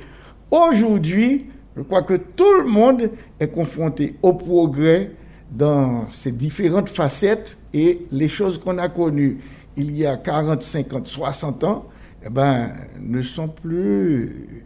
aujourd'hui, 0.49 1.47
je 1.75 1.81
crois 1.81 2.03
que 2.03 2.15
tout 2.15 2.61
le 2.63 2.69
monde 2.69 3.09
est 3.39 3.47
confronté 3.47 4.15
au 4.21 4.33
progrès 4.33 5.11
dans 5.51 6.11
ses 6.11 6.31
différentes 6.31 6.89
facettes 6.89 7.57
et 7.73 8.05
les 8.11 8.29
choses 8.29 8.57
qu'on 8.57 8.77
a 8.77 8.87
connues 8.87 9.39
il 9.75 9.95
y 9.95 10.05
a 10.05 10.17
40, 10.17 10.61
50, 10.61 11.07
60 11.07 11.63
ans, 11.63 11.85
eh 12.25 12.29
ben, 12.29 12.71
ne 12.99 13.21
sont 13.21 13.49
plus 13.49 14.65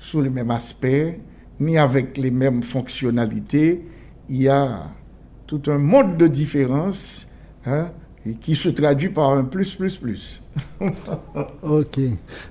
sous 0.00 0.20
le 0.20 0.30
même 0.30 0.50
aspect, 0.50 1.20
ni 1.60 1.78
avec 1.78 2.16
les 2.18 2.30
mêmes 2.30 2.62
fonctionnalités. 2.62 3.82
Il 4.28 4.42
y 4.42 4.48
a 4.48 4.90
tout 5.46 5.62
un 5.68 5.78
monde 5.78 6.16
de 6.16 6.26
différence 6.26 7.26
hein, 7.66 7.90
qui 8.40 8.54
se 8.54 8.68
traduit 8.68 9.08
par 9.08 9.30
un 9.30 9.44
plus, 9.44 9.74
plus, 9.74 9.96
plus. 9.96 10.42
ok. 11.62 12.00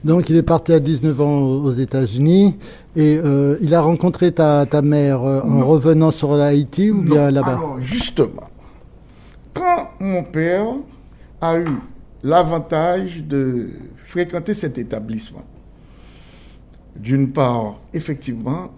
Donc 0.04 0.30
il 0.30 0.36
est 0.36 0.44
parti 0.44 0.74
à 0.74 0.80
19 0.80 1.22
ans 1.22 1.40
aux 1.42 1.74
États-Unis 1.74 2.58
et 2.96 3.18
euh, 3.18 3.58
il 3.62 3.74
a 3.74 3.82
rencontré 3.82 4.32
ta, 4.32 4.66
ta 4.66 4.82
mère 4.82 5.24
euh, 5.24 5.42
en 5.42 5.66
revenant 5.66 6.12
sur 6.12 6.34
Haïti 6.34 6.92
ou 6.92 7.02
bien 7.02 7.32
là-bas? 7.32 7.60
Justement, 7.80 8.50
quand 9.54 9.90
mon 10.00 10.24
père 10.24 10.68
a 11.40 11.58
eu 11.60 11.80
l'avantage 12.24 13.24
de 13.24 13.70
fréquenter 13.98 14.54
cet 14.54 14.78
établissement. 14.78 15.44
D'une 16.96 17.32
part, 17.32 17.80
effectivement, 17.94 18.72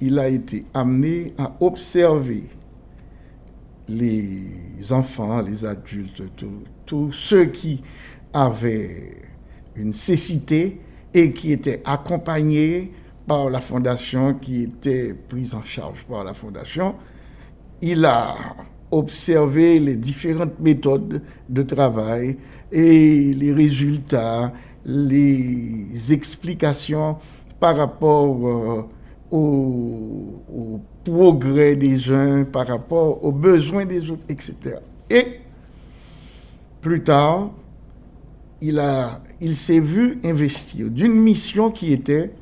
il 0.00 0.18
a 0.18 0.28
été 0.28 0.64
amené 0.74 1.34
à 1.38 1.52
observer 1.60 2.48
les 3.88 4.92
enfants, 4.92 5.40
les 5.40 5.64
adultes, 5.64 6.22
tous 6.84 7.12
ceux 7.12 7.46
qui 7.46 7.82
avaient 8.32 9.22
une 9.74 9.94
cécité 9.94 10.80
et 11.14 11.32
qui 11.32 11.52
étaient 11.52 11.82
accompagnés 11.84 12.92
par 13.26 13.50
la 13.50 13.60
fondation, 13.60 14.34
qui 14.34 14.62
étaient 14.62 15.14
pris 15.14 15.52
en 15.54 15.64
charge 15.64 16.04
par 16.04 16.24
la 16.24 16.34
fondation. 16.34 16.94
Il 17.82 18.04
a 18.04 18.36
observé 18.90 19.78
les 19.78 19.96
différentes 19.96 20.58
méthodes 20.60 21.22
de 21.48 21.62
travail 21.62 22.36
et 22.70 23.32
les 23.32 23.52
résultats, 23.52 24.52
les 24.84 26.12
explications 26.12 27.16
par 27.58 27.76
rapport 27.76 28.48
euh, 28.48 28.82
au, 29.30 30.80
progrès 31.04 31.76
des 31.76 32.10
uns, 32.10 32.44
par 32.44 32.66
rapport 32.66 33.24
aux 33.24 33.32
besoins 33.32 33.84
des 33.84 34.10
autres, 34.10 34.24
etc. 34.28 34.54
Et 35.08 35.40
plus 36.80 37.02
tard, 37.02 37.50
il, 38.60 38.82
il 39.40 39.56
s'est 39.56 39.80
vu 39.80 40.18
investir 40.24 40.90
d'une 40.90 41.12
mission 41.12 41.70
qui 41.70 41.92
était 41.92 42.32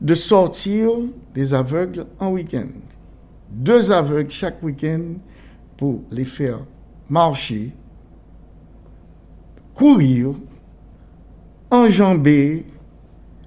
de 0.00 0.14
sortir 0.14 0.90
des 1.34 1.52
aveugles 1.52 2.06
en 2.18 2.30
week-end. 2.30 2.68
Deux 3.50 3.90
aveugles 3.90 4.30
chaque 4.30 4.62
week-end 4.62 5.14
pour 5.76 6.02
les 6.10 6.24
faire 6.24 6.60
marcher 7.08 7.72
courir, 9.74 10.34
enjamber, 11.70 12.66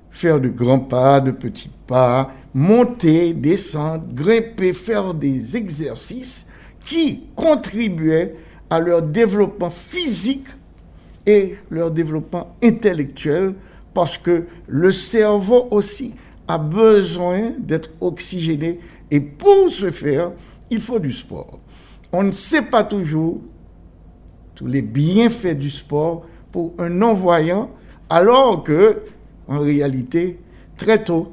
faire 0.09 0.41
de 0.41 0.49
grands 0.49 0.79
pas, 0.79 1.21
de 1.21 1.29
petits 1.29 1.69
pas, 1.85 2.31
monter, 2.53 3.33
descendre, 3.33 4.03
grimper, 4.13 4.73
faire 4.73 5.13
des 5.13 5.55
exercices 5.55 6.47
qui 6.85 7.27
contribuaient 7.35 8.35
à 8.69 8.79
leur 8.79 9.03
développement 9.03 9.69
physique 9.69 10.47
et 11.27 11.55
leur 11.69 11.91
développement 11.91 12.55
intellectuel 12.63 13.53
parce 13.93 14.17
que 14.17 14.45
le 14.67 14.91
cerveau 14.91 15.67
aussi 15.69 16.15
a 16.47 16.57
besoin 16.57 17.51
d'être 17.59 17.91
oxygéné 18.01 18.79
et 19.13 19.19
pour 19.19 19.69
ce 19.69 19.91
faire, 19.91 20.31
il 20.71 20.81
faut 20.81 20.97
du 20.97 21.11
sport. 21.11 21.59
On 22.11 22.23
ne 22.23 22.31
sait 22.31 22.63
pas 22.63 22.83
toujours 22.83 23.41
tous 24.55 24.65
les 24.65 24.81
bienfaits 24.81 25.55
du 25.55 25.69
sport 25.69 26.25
pour 26.51 26.73
un 26.79 26.89
non-voyant, 26.89 27.69
alors 28.09 28.63
que, 28.63 29.03
en 29.47 29.59
réalité, 29.59 30.39
très 30.77 31.03
tôt, 31.03 31.31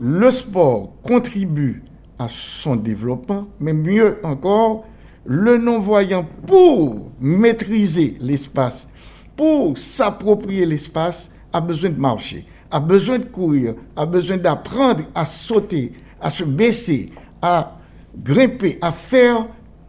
le 0.00 0.30
sport 0.30 0.94
contribue 1.02 1.82
à 2.18 2.26
son 2.30 2.74
développement, 2.74 3.46
mais 3.60 3.74
mieux 3.74 4.18
encore, 4.24 4.86
le 5.26 5.58
non-voyant, 5.58 6.26
pour 6.46 7.12
maîtriser 7.20 8.16
l'espace, 8.18 8.88
pour 9.36 9.76
s'approprier 9.76 10.64
l'espace, 10.64 11.30
a 11.52 11.60
besoin 11.60 11.90
de 11.90 12.00
marcher, 12.00 12.46
a 12.70 12.80
besoin 12.80 13.18
de 13.18 13.26
courir, 13.26 13.74
a 13.94 14.06
besoin 14.06 14.38
d'apprendre 14.38 15.04
à 15.14 15.26
sauter, 15.26 15.92
à 16.20 16.30
se 16.30 16.44
baisser, 16.44 17.10
à 17.42 17.76
grimper, 18.16 18.78
à 18.80 18.92
faire 18.92 19.46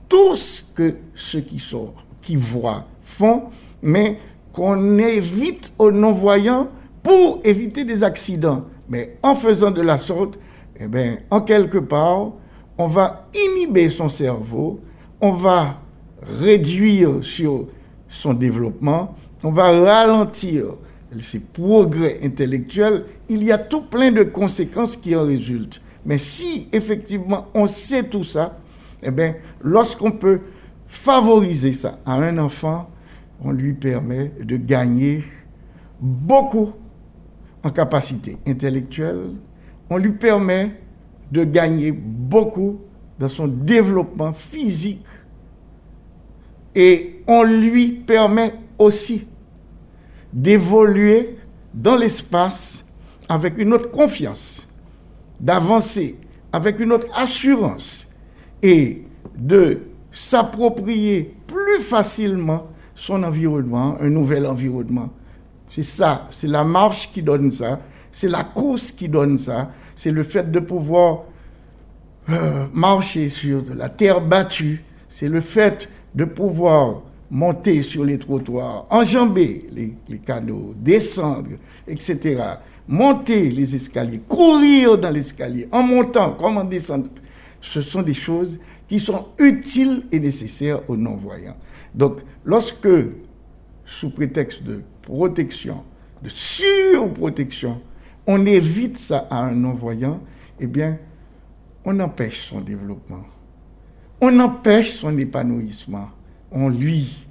tout 0.08 0.36
ce 0.36 0.64
que 0.74 0.96
ceux 1.16 1.42
qui 1.42 1.60
sont 1.60 1.94
qui 2.22 2.36
voient 2.36 2.86
font, 3.02 3.46
mais 3.82 4.18
qu'on 4.54 4.98
évite 4.98 5.72
aux 5.78 5.92
non-voyants 5.92 6.68
pour 7.02 7.40
éviter 7.44 7.86
des 7.86 8.04
accidents. 8.04 8.66
Mais 8.90 9.18
en 9.24 9.36
faisant 9.36 9.72
de 9.72 9.82
la 9.82 9.98
sorte, 9.98 10.40
eh 10.80 10.88
bien, 10.88 11.18
en 11.30 11.42
quelque 11.42 11.78
part, 11.78 12.32
on 12.78 12.88
va 12.88 13.28
inhiber 13.34 13.90
son 13.90 14.10
cerveau, 14.10 14.80
on 15.22 15.32
va 15.32 15.82
réduire 16.22 17.24
sur 17.24 17.68
son 18.08 18.34
développement, 18.34 19.16
on 19.44 19.52
va 19.52 19.70
ralentir 19.70 20.66
ses 21.22 21.40
progrès 21.40 22.20
intellectuels. 22.24 23.06
Il 23.28 23.44
y 23.44 23.52
a 23.52 23.58
tout 23.58 23.82
plein 23.82 24.12
de 24.12 24.24
conséquences 24.24 24.96
qui 24.96 25.16
en 25.16 25.26
résultent. 25.26 25.82
Mais 26.06 26.18
si 26.18 26.68
effectivement 26.72 27.48
on 27.54 27.68
sait 27.68 28.04
tout 28.04 28.24
ça, 28.24 28.58
eh 29.02 29.12
bien, 29.12 29.36
lorsqu'on 29.62 30.12
peut 30.12 30.42
favoriser 30.88 31.74
ça 31.74 32.00
à 32.06 32.14
un 32.14 32.38
enfant, 32.38 32.90
on 33.42 33.52
lui 33.52 33.74
permet 33.74 34.32
de 34.42 34.58
gagner 34.58 35.24
beaucoup 36.00 36.72
en 37.64 37.70
capacité 37.70 38.38
intellectuelle, 38.48 39.32
on 39.90 39.98
lui 39.98 40.12
permet 40.12 40.72
de 41.32 41.44
gagner 41.44 41.92
beaucoup 41.92 42.80
dans 43.20 43.28
son 43.28 43.48
développement 43.48 44.34
physique. 44.34 45.06
Et 46.74 47.22
on 47.28 47.44
lui 47.44 47.92
permet 47.92 48.54
aussi 48.78 49.28
d'évoluer 50.32 51.38
dans 51.74 51.96
l'espace 51.96 52.86
avec 53.28 53.58
une 53.58 53.74
autre 53.74 53.92
confiance, 53.92 54.68
d'avancer 55.40 56.18
avec 56.52 56.80
une 56.80 56.92
autre 56.92 57.08
assurance 57.16 58.08
et 58.62 59.04
de 59.38 59.82
s'approprier 60.12 61.36
plus 61.48 61.80
facilement 61.80 62.68
son 62.94 63.24
environnement, 63.24 63.98
un 64.02 64.10
nouvel 64.10 64.46
environnement. 64.46 65.10
C'est 65.70 65.84
ça, 65.84 66.28
c'est 66.32 66.48
la 66.48 66.64
marche 66.64 67.12
qui 67.14 67.22
donne 67.22 67.52
ça, 67.52 67.80
c'est 68.12 68.28
la 68.28 68.44
course 68.44 68.92
qui 68.92 69.08
donne 69.08 69.38
ça, 69.38 69.72
c'est 69.96 70.12
le 70.12 70.24
fait 70.24 70.52
de 70.52 70.60
pouvoir 70.60 71.24
euh, 72.30 72.66
marcher 72.74 73.30
sur 73.30 73.64
de 73.64 73.74
la 73.74 73.90
terre 73.90 74.20
battue, 74.22 74.84
c'est 75.08 75.30
le 75.30 75.42
fait 75.42 75.90
de 76.16 76.26
pouvoir 76.26 77.02
monter 77.32 77.84
sur 77.84 78.04
les 78.04 78.18
trottoirs, 78.18 78.88
enjamber 78.90 79.68
les, 79.72 79.94
les 80.08 80.18
canaux, 80.18 80.74
descendre, 80.76 81.52
etc. 81.88 82.42
Monter 82.92 83.52
les 83.52 83.76
escaliers, 83.76 84.20
courir 84.28 84.98
dans 84.98 85.12
l'escalier, 85.12 85.68
en 85.72 85.84
montant 85.84 86.34
comme 86.34 86.58
en 86.58 86.64
descendant. 86.64 87.10
Ce 87.62 87.82
sont 87.82 88.02
des 88.02 88.16
choses 88.16 88.60
qui 88.88 89.00
sont 89.00 89.28
utiles 89.38 90.08
et 90.12 90.20
nécessaires 90.20 90.82
aux 90.90 90.98
non-voyants. 90.98 91.56
Donc, 91.94 92.22
lorsque, 92.44 92.90
sous 93.86 94.10
prétexte 94.10 94.64
de 94.64 94.82
protection, 95.04 95.84
de 96.24 96.30
surprotection, 96.30 97.80
on 98.26 98.44
évite 98.48 98.98
ça 98.98 99.28
à 99.30 99.42
un 99.44 99.52
non-voyant, 99.52 100.20
eh 100.60 100.66
bien, 100.66 100.98
on 101.86 102.00
empêche 102.00 102.50
son 102.50 102.62
développement. 102.62 103.24
On 104.20 104.40
empêche 104.40 104.94
son 104.94 105.16
épanouissement. 105.16 106.10
On 106.52 106.70
lui 106.70 107.29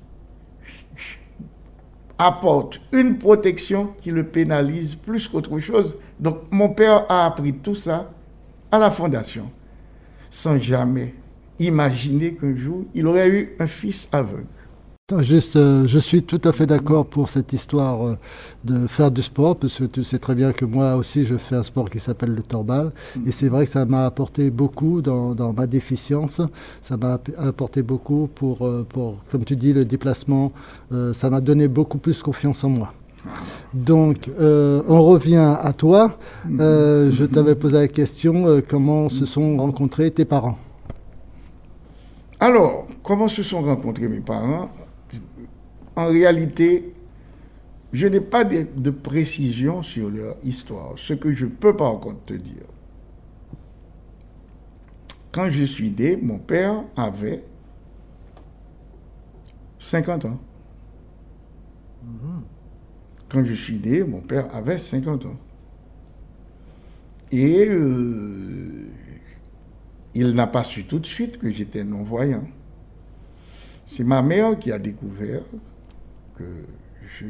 apporte 2.19 2.81
une 2.93 3.19
protection 3.19 3.95
qui 4.01 4.11
le 4.11 4.25
pénalise 4.25 4.97
plus 4.97 5.29
qu'autre 5.29 5.59
chose. 5.61 5.97
Donc 6.19 6.39
mon 6.51 6.71
père 6.71 7.07
a 7.09 7.27
appris 7.27 7.55
tout 7.55 7.77
ça 7.77 8.11
à 8.71 8.79
la 8.79 8.91
fondation, 8.91 9.51
sans 10.31 10.59
jamais 10.59 11.15
imaginer 11.59 12.35
qu'un 12.35 12.57
jour 12.57 12.85
il 12.95 13.07
aurait 13.07 13.29
eu 13.29 13.57
un 13.59 13.67
fils 13.67 14.09
aveugle. 14.13 14.47
Juste, 15.17 15.57
euh, 15.57 15.87
je 15.87 15.99
suis 15.99 16.23
tout 16.23 16.41
à 16.45 16.53
fait 16.53 16.67
d'accord 16.67 17.07
pour 17.07 17.31
cette 17.31 17.55
histoire 17.55 18.07
euh, 18.07 18.19
de 18.65 18.87
faire 18.87 19.11
du 19.11 19.23
sport, 19.23 19.57
parce 19.57 19.79
que 19.79 19.85
tu 19.85 20.05
sais 20.05 20.19
très 20.19 20.35
bien 20.35 20.53
que 20.53 20.67
moi 20.67 20.97
aussi 20.97 21.25
je 21.25 21.37
fais 21.37 21.55
un 21.55 21.63
sport 21.63 21.89
qui 21.89 21.99
s'appelle 21.99 22.35
le 22.35 22.43
torbal, 22.43 22.93
et 23.27 23.33
c'est 23.33 23.49
vrai 23.49 23.65
que 23.65 23.71
ça 23.71 23.87
m'a 23.87 24.05
apporté 24.05 24.51
beaucoup 24.51 25.01
dans, 25.01 25.35
dans, 25.35 25.55
ma 25.55 25.67
déficience, 25.67 26.43
ça 26.83 26.99
m'a 26.99 27.19
apporté 27.39 27.83
beaucoup 27.83 28.29
pour, 28.35 28.67
euh, 28.67 28.87
pour, 28.87 29.25
comme 29.31 29.47
tu 29.47 29.57
dis, 29.57 29.73
le 29.73 29.87
déplacement, 29.87 30.53
ça 31.15 31.31
m'a 31.31 31.41
donné 31.41 31.69
beaucoup 31.69 31.97
plus 31.97 32.23
confiance 32.23 32.63
en 32.65 32.69
moi. 32.69 32.93
Donc, 33.73 34.29
on 34.39 35.03
revient 35.05 35.57
à 35.59 35.73
toi. 35.73 36.19
je 36.45 37.25
t'avais 37.25 37.55
posé 37.55 37.77
la 37.77 37.89
question, 37.89 38.61
comment 38.69 39.09
se 39.09 39.25
sont 39.25 39.57
rencontrés 39.57 40.11
tes 40.11 40.27
parents? 40.27 40.59
Alors, 42.41 42.87
comment 43.03 43.29
se 43.29 43.43
sont 43.43 43.63
rencontrés 43.63 44.07
mes 44.07 44.21
parents? 44.21 44.69
En 45.99 46.07
réalité, 46.07 46.95
je 47.93 48.07
n'ai 48.07 48.21
pas 48.21 48.45
de, 48.45 48.91
précision 48.91 49.83
sur 49.83 50.09
leur 50.09 50.37
histoire. 50.45 50.93
Ce 50.97 51.13
que 51.13 51.33
je 51.33 51.45
peux 51.45 51.77
par 51.77 51.99
contre 51.99 52.25
te 52.25 52.35
dire, 52.35 52.63
quand 55.33 55.51
je 55.51 55.65
suis 55.65 55.91
né, 55.91 56.17
mon 56.17 56.39
père 56.39 56.85
avait 56.97 57.43
50 59.81 60.27
ans. 60.27 60.39
Quand 63.29 63.45
je 63.45 63.55
suis 63.55 63.81
né, 63.81 64.05
mon 64.05 64.21
père 64.21 64.55
avait 64.55 64.79
50 64.79 65.27
ans. 65.27 65.37
Et 67.33 67.69
euh, 67.69 68.87
il 70.15 70.33
n'a 70.33 70.47
pas 70.47 70.63
su 70.63 70.85
tout 70.85 71.01
de 71.01 71.07
suite 71.07 71.39
que 71.39 71.51
j'étais 71.51 71.83
non-voyant. 71.83 72.47
C'est 73.85 74.05
ma 74.05 74.23
mère 74.23 74.57
qui 74.61 74.71
a 74.71 74.79
découvert 74.79 75.43
que 76.39 76.45
je 77.19 77.27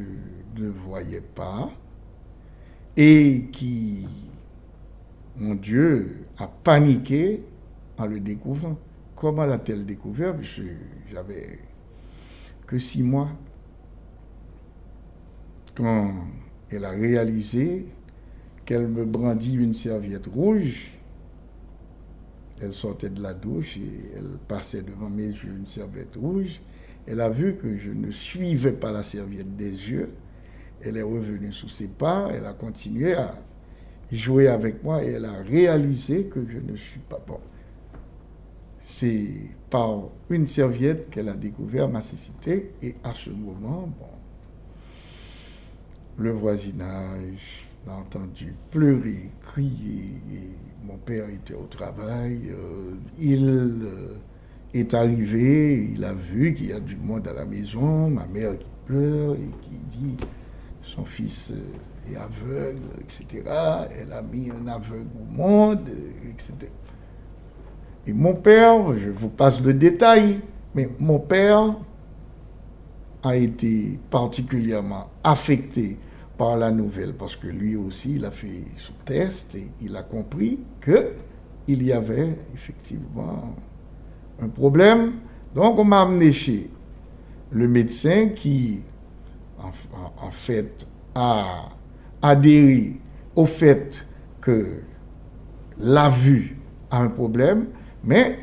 ne 0.60 0.68
voyais 0.68 1.22
pas 1.22 1.70
et 2.96 3.46
qui, 3.52 4.06
mon 5.36 5.54
Dieu, 5.54 6.26
a 6.36 6.46
paniqué 6.46 7.42
en 7.96 8.06
le 8.06 8.20
découvrant. 8.20 8.78
Comment 9.16 9.44
l'a-t-elle 9.44 9.86
découvert? 9.86 10.36
J'avais 11.10 11.58
que 12.66 12.78
six 12.78 13.02
mois. 13.02 13.30
Quand 15.74 16.12
elle 16.70 16.84
a 16.84 16.90
réalisé 16.90 17.86
qu'elle 18.64 18.88
me 18.88 19.04
brandit 19.04 19.54
une 19.54 19.74
serviette 19.74 20.26
rouge, 20.26 20.98
elle 22.60 22.72
sortait 22.72 23.10
de 23.10 23.22
la 23.22 23.32
douche 23.32 23.76
et 23.76 24.10
elle 24.16 24.38
passait 24.48 24.82
devant 24.82 25.08
mes 25.08 25.28
yeux 25.28 25.54
une 25.56 25.66
serviette 25.66 26.16
rouge. 26.16 26.60
Elle 27.10 27.22
a 27.22 27.30
vu 27.30 27.56
que 27.56 27.78
je 27.78 27.90
ne 27.90 28.10
suivais 28.10 28.72
pas 28.72 28.92
la 28.92 29.02
serviette 29.02 29.56
des 29.56 29.70
yeux. 29.70 30.10
Elle 30.82 30.98
est 30.98 31.02
revenue 31.02 31.52
sous 31.52 31.68
ses 31.68 31.86
pas, 31.86 32.28
elle 32.32 32.44
a 32.44 32.52
continué 32.52 33.14
à 33.14 33.34
jouer 34.12 34.48
avec 34.48 34.84
moi 34.84 35.02
et 35.02 35.12
elle 35.12 35.24
a 35.24 35.42
réalisé 35.42 36.24
que 36.24 36.46
je 36.46 36.58
ne 36.58 36.76
suis 36.76 37.00
pas 37.00 37.20
bon. 37.26 37.40
C'est 38.80 39.26
par 39.70 40.02
une 40.28 40.46
serviette 40.46 41.08
qu'elle 41.08 41.30
a 41.30 41.34
découvert 41.34 41.88
ma 41.88 42.00
cécité 42.02 42.72
et 42.82 42.94
à 43.02 43.14
ce 43.14 43.30
moment, 43.30 43.88
bon, 43.98 44.06
le 46.18 46.30
voisinage 46.30 47.66
l'a 47.86 47.94
entendu 47.94 48.54
pleurer, 48.70 49.30
crier. 49.40 50.20
mon 50.84 50.98
père 50.98 51.28
était 51.30 51.54
au 51.54 51.64
travail. 51.64 52.50
Euh, 52.50 52.94
il 53.18 53.48
euh, 53.48 54.16
est 54.74 54.94
arrivé, 54.94 55.90
il 55.94 56.04
a 56.04 56.12
vu 56.12 56.54
qu'il 56.54 56.66
y 56.66 56.72
a 56.72 56.80
du 56.80 56.96
monde 56.96 57.26
à 57.28 57.32
la 57.32 57.44
maison, 57.44 58.10
ma 58.10 58.26
mère 58.26 58.58
qui 58.58 58.68
pleure 58.86 59.34
et 59.34 59.50
qui 59.62 59.98
dit 59.98 60.16
son 60.82 61.04
fils 61.04 61.52
est 62.10 62.16
aveugle, 62.16 62.80
etc. 63.00 63.42
Elle 63.98 64.12
a 64.12 64.22
mis 64.22 64.50
un 64.50 64.66
aveugle 64.66 65.08
au 65.20 65.36
monde, 65.36 65.88
etc. 66.28 66.70
Et 68.06 68.12
mon 68.12 68.34
père, 68.34 68.96
je 68.96 69.10
vous 69.10 69.28
passe 69.28 69.60
le 69.62 69.74
détail, 69.74 70.40
mais 70.74 70.88
mon 70.98 71.18
père 71.18 71.76
a 73.22 73.36
été 73.36 73.98
particulièrement 74.10 75.10
affecté 75.22 75.98
par 76.38 76.56
la 76.56 76.70
nouvelle, 76.70 77.14
parce 77.14 77.36
que 77.36 77.48
lui 77.48 77.76
aussi, 77.76 78.14
il 78.14 78.24
a 78.24 78.30
fait 78.30 78.62
son 78.76 78.92
test 79.04 79.56
et 79.56 79.68
il 79.82 79.96
a 79.96 80.02
compris 80.02 80.60
que 80.80 81.12
il 81.66 81.82
y 81.82 81.92
avait 81.92 82.38
effectivement 82.54 83.54
un 84.40 84.48
problème. 84.48 85.12
Donc 85.54 85.78
on 85.78 85.84
m'a 85.84 86.02
amené 86.02 86.32
chez 86.32 86.70
le 87.50 87.68
médecin 87.68 88.28
qui, 88.28 88.80
en, 89.58 90.30
fait, 90.30 90.86
a 91.14 91.70
adhéré 92.22 93.00
au 93.34 93.46
fait 93.46 94.06
que 94.40 94.80
la 95.78 96.08
vue 96.08 96.56
a 96.90 97.00
un 97.00 97.08
problème, 97.08 97.66
mais 98.04 98.38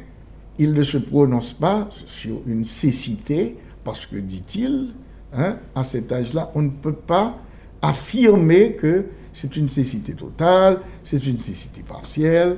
il 0.58 0.74
ne 0.74 0.84
se 0.84 0.98
prononce 0.98 1.54
pas 1.54 1.90
sur 2.06 2.42
une 2.48 2.66
cécité, 2.66 3.58
parce 3.84 4.06
que, 4.06 4.16
dit-il, 4.16 4.94
hein, 5.34 5.58
à 5.76 5.84
cet 5.84 6.12
âge-là, 6.12 6.52
on 6.56 6.64
ne 6.64 6.70
peut 6.70 6.94
pas 6.94 7.38
affirmer 7.82 8.74
que 8.74 9.06
c'est 9.34 9.56
une 9.58 9.70
cécité 9.70 10.14
totale, 10.14 10.80
c'est 11.04 11.26
une 11.28 11.40
cécité 11.40 11.84
partielle, 11.84 12.58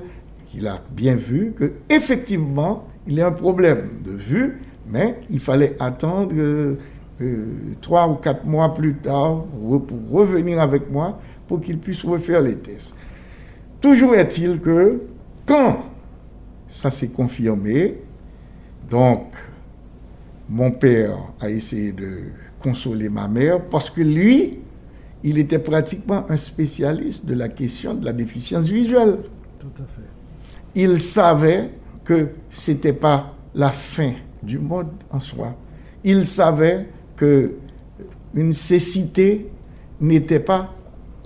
qu'il 0.50 0.68
a 0.68 0.82
bien 0.92 1.16
vu 1.16 1.54
que 1.58 1.74
effectivement 1.90 2.88
il 3.08 3.14
y 3.14 3.22
a 3.22 3.28
un 3.28 3.32
problème 3.32 3.90
de 4.04 4.12
vue, 4.12 4.62
mais 4.88 5.20
il 5.30 5.40
fallait 5.40 5.76
attendre 5.80 6.34
euh, 6.36 6.78
euh, 7.22 7.46
trois 7.82 8.08
ou 8.08 8.16
quatre 8.16 8.46
mois 8.46 8.74
plus 8.74 8.96
tard 8.96 9.46
pour, 9.46 10.00
revenir 10.12 10.60
avec 10.62 10.92
moi 10.92 11.20
pour 11.48 11.62
qu'il 11.62 11.80
puisse 11.80 12.04
refaire 12.04 12.42
les 12.42 12.56
tests. 12.56 12.94
Toujours 13.82 14.16
est-il 14.16 14.60
que 14.60 15.02
quand 15.46 15.80
ça 16.68 16.90
s'est 16.90 17.08
confirmé, 17.08 17.96
donc 18.90 19.34
mon 20.50 20.72
père 20.72 21.18
a 21.40 21.50
essayé 21.50 21.92
de 21.92 22.20
consoler 22.60 23.10
ma 23.10 23.28
mère 23.28 23.64
parce 23.66 23.90
que 23.90 24.02
lui, 24.02 24.60
il 25.24 25.38
était 25.38 25.60
pratiquement 25.60 26.26
un 26.30 26.38
spécialiste 26.38 27.26
de 27.26 27.34
la 27.34 27.48
question 27.48 27.94
de 27.94 28.06
la 28.06 28.14
déficience 28.14 28.66
visuelle. 28.66 29.20
Tout 29.60 29.68
à 29.78 29.86
fait. 29.86 30.08
Il 30.76 31.00
savait 31.00 31.72
que 32.08 32.30
ce 32.50 32.72
n'était 32.72 32.94
pas 32.94 33.36
la 33.54 33.70
fin 33.70 34.14
du 34.42 34.60
monde 34.60 34.88
en 35.12 35.20
soi. 35.20 35.54
Il 36.06 36.26
savait 36.26 36.88
que 37.18 37.56
une 38.34 38.54
cécité 38.54 39.50
n'était 40.00 40.40
pas 40.40 40.74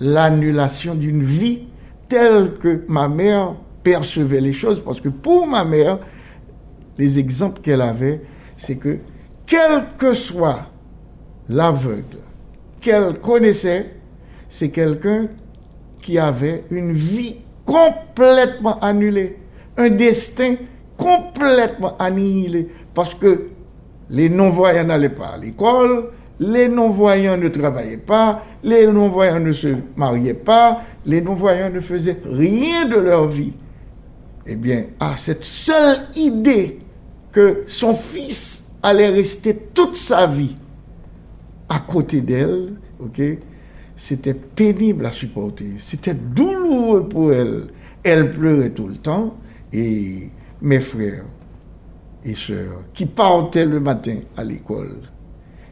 l'annulation 0.00 0.96
d'une 0.96 1.22
vie 1.22 1.60
telle 2.08 2.54
que 2.54 2.82
ma 2.88 3.06
mère 3.06 3.54
percevait 3.84 4.40
les 4.40 4.52
choses, 4.52 4.82
parce 4.82 5.00
que 5.00 5.08
pour 5.08 5.46
ma 5.46 5.64
mère, 5.64 6.00
les 6.98 7.16
exemples 7.16 7.60
qu'elle 7.60 7.80
avait, 7.80 8.20
c'est 8.56 8.76
que 8.76 8.98
quel 9.46 9.84
que 9.96 10.14
soit 10.14 10.66
l'aveugle 11.48 12.18
qu'elle 12.80 13.20
connaissait, 13.20 13.94
c'est 14.48 14.70
quelqu'un 14.70 15.28
qui 16.00 16.18
avait 16.18 16.64
une 16.72 16.92
vie 16.92 17.36
complètement 17.64 18.80
annulée, 18.80 19.38
un 19.76 19.90
destin 19.90 20.56
complètement 21.02 21.96
annihilé, 21.98 22.68
parce 22.94 23.14
que 23.14 23.48
les 24.10 24.28
non-voyants 24.28 24.84
n'allaient 24.84 25.08
pas 25.08 25.28
à 25.34 25.36
l'école, 25.36 26.10
les 26.38 26.68
non-voyants 26.68 27.36
ne 27.36 27.48
travaillaient 27.48 27.96
pas, 27.96 28.42
les 28.62 28.86
non-voyants 28.86 29.40
ne 29.40 29.52
se 29.52 29.68
mariaient 29.96 30.34
pas, 30.34 30.82
les 31.06 31.20
non-voyants 31.20 31.70
ne 31.70 31.80
faisaient 31.80 32.20
rien 32.24 32.86
de 32.86 32.96
leur 32.96 33.26
vie. 33.26 33.52
Eh 34.46 34.56
bien, 34.56 34.86
à 34.98 35.16
cette 35.16 35.44
seule 35.44 36.08
idée 36.16 36.80
que 37.30 37.62
son 37.66 37.94
fils 37.94 38.64
allait 38.82 39.08
rester 39.10 39.56
toute 39.72 39.96
sa 39.96 40.26
vie 40.26 40.56
à 41.68 41.78
côté 41.80 42.20
d'elle, 42.20 42.74
c'était 43.96 44.34
pénible 44.34 45.06
à 45.06 45.10
supporter, 45.10 45.74
c'était 45.78 46.14
douloureux 46.14 47.08
pour 47.08 47.32
elle. 47.32 47.68
Elle 48.02 48.32
pleurait 48.32 48.70
tout 48.70 48.88
le 48.88 48.96
temps 48.96 49.34
et 49.72 50.28
mes 50.62 50.80
frères 50.80 51.24
et 52.24 52.34
sœurs 52.34 52.84
qui 52.94 53.04
partaient 53.06 53.66
le 53.66 53.80
matin 53.80 54.20
à 54.36 54.44
l'école 54.44 55.00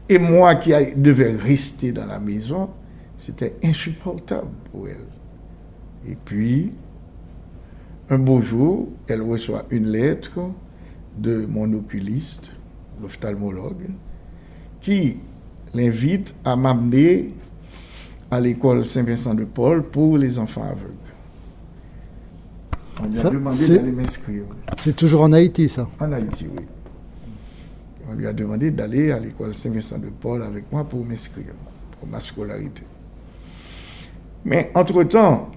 et 0.09 0.19
moi 0.19 0.55
qui 0.55 0.71
devais 0.97 1.31
rester 1.31 1.93
dans 1.93 2.05
la 2.05 2.19
maison, 2.19 2.69
c'était 3.17 3.55
insupportable 3.63 4.49
pour 4.69 4.89
elle. 4.89 5.07
Et 6.05 6.17
puis, 6.25 6.71
un 8.09 8.19
beau 8.19 8.41
jour, 8.41 8.89
elle 9.07 9.21
reçoit 9.21 9.63
une 9.69 9.87
lettre 9.87 10.37
de 11.17 11.45
mon 11.47 11.71
oculiste, 11.73 12.51
l'ophtalmologue, 13.01 13.87
qui 14.81 15.19
l'invite 15.73 16.35
à 16.43 16.57
m'amener 16.57 17.33
à 18.29 18.41
l'école 18.41 18.83
Saint-Vincent 18.83 19.33
de 19.33 19.45
Paul 19.45 19.83
pour 19.83 20.17
les 20.17 20.37
enfants 20.39 20.63
aveugles. 20.63 21.10
On 23.03 23.07
lui 23.07 23.19
a 23.19 23.29
demandé 23.29 23.67
d'aller 23.67 23.91
m'inscrire. 23.91 24.43
C'est 24.81 24.95
toujours 24.95 25.21
en 25.21 25.33
Haïti, 25.33 25.69
ça 25.69 25.87
En 25.99 26.11
Haïti, 26.11 26.45
oui. 26.55 26.65
On 28.09 28.13
lui 28.13 28.27
a 28.27 28.33
demandé 28.33 28.71
d'aller 28.71 29.11
à 29.11 29.19
l'école 29.19 29.53
Saint-Vincent 29.53 29.97
de 29.97 30.09
Paul 30.09 30.43
avec 30.43 30.71
moi 30.71 30.83
pour 30.83 31.03
m'inscrire, 31.05 31.53
pour 31.97 32.07
ma 32.09 32.19
scolarité. 32.19 32.83
Mais 34.43 34.69
entre-temps, 34.75 35.49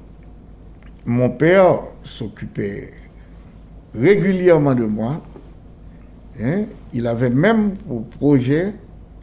mon 1.05 1.31
père 1.31 1.81
s'occupait 2.05 2.93
régulièrement 3.95 4.75
de 4.75 4.85
moi. 4.85 5.23
Hein. 6.41 6.65
Il 6.93 7.07
avait 7.07 7.31
même 7.31 7.73
pour 7.73 8.07
projet 8.07 8.75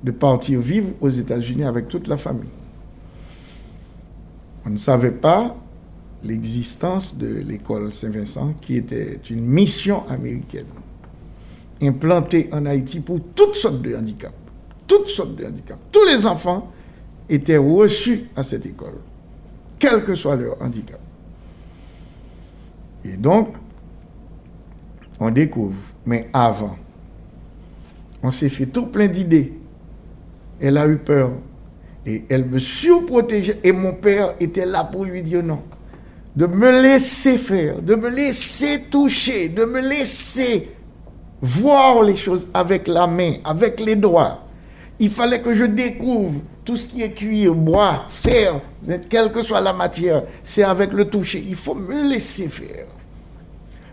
de 0.03 0.11
partir 0.11 0.59
vivre 0.59 0.89
aux 0.99 1.09
États-Unis 1.09 1.63
avec 1.63 1.87
toute 1.87 2.07
la 2.07 2.17
famille. 2.17 2.49
On 4.65 4.69
ne 4.69 4.77
savait 4.77 5.11
pas 5.11 5.55
l'existence 6.23 7.15
de 7.15 7.27
l'école 7.27 7.91
Saint-Vincent, 7.91 8.53
qui 8.61 8.75
était 8.75 9.19
une 9.29 9.45
mission 9.45 10.07
américaine, 10.07 10.67
implantée 11.81 12.49
en 12.51 12.65
Haïti 12.65 12.99
pour 12.99 13.19
toutes 13.35 13.55
sortes 13.55 13.81
de 13.81 13.95
handicaps. 13.95 14.35
Toutes 14.87 15.07
sortes 15.07 15.35
de 15.35 15.45
handicaps. 15.45 15.79
Tous 15.91 16.05
les 16.05 16.25
enfants 16.25 16.71
étaient 17.29 17.57
reçus 17.57 18.25
à 18.35 18.43
cette 18.43 18.65
école, 18.65 18.99
quel 19.79 20.03
que 20.03 20.13
soit 20.15 20.35
leur 20.35 20.61
handicap. 20.61 20.99
Et 23.03 23.17
donc, 23.17 23.55
on 25.19 25.31
découvre, 25.31 25.77
mais 26.05 26.29
avant, 26.33 26.77
on 28.23 28.31
s'est 28.31 28.49
fait 28.49 28.67
tout 28.67 28.87
plein 28.87 29.07
d'idées. 29.07 29.53
Elle 30.59 30.77
a 30.77 30.87
eu 30.87 30.97
peur. 30.97 31.31
Et 32.05 32.25
elle 32.29 32.45
me 32.45 32.59
surprotégeait. 32.59 33.59
Et 33.63 33.71
mon 33.71 33.93
père 33.93 34.35
était 34.39 34.65
là 34.65 34.83
pour 34.83 35.05
lui 35.05 35.21
dire 35.21 35.43
non. 35.43 35.61
De 36.35 36.45
me 36.45 36.81
laisser 36.81 37.37
faire, 37.37 37.81
de 37.81 37.95
me 37.95 38.09
laisser 38.09 38.83
toucher, 38.89 39.49
de 39.49 39.65
me 39.65 39.81
laisser 39.81 40.71
voir 41.41 42.03
les 42.03 42.15
choses 42.15 42.47
avec 42.53 42.87
la 42.87 43.05
main, 43.05 43.33
avec 43.43 43.79
les 43.79 43.95
doigts. 43.95 44.39
Il 44.99 45.09
fallait 45.09 45.41
que 45.41 45.53
je 45.53 45.65
découvre 45.65 46.41
tout 46.63 46.77
ce 46.77 46.85
qui 46.85 47.01
est 47.01 47.11
cuir, 47.11 47.53
bois, 47.53 48.05
fer, 48.09 48.61
quelle 49.09 49.31
que 49.31 49.41
soit 49.41 49.61
la 49.61 49.73
matière. 49.73 50.23
C'est 50.43 50.63
avec 50.63 50.93
le 50.93 51.05
toucher. 51.09 51.43
Il 51.45 51.55
faut 51.55 51.75
me 51.75 52.09
laisser 52.09 52.47
faire. 52.47 52.85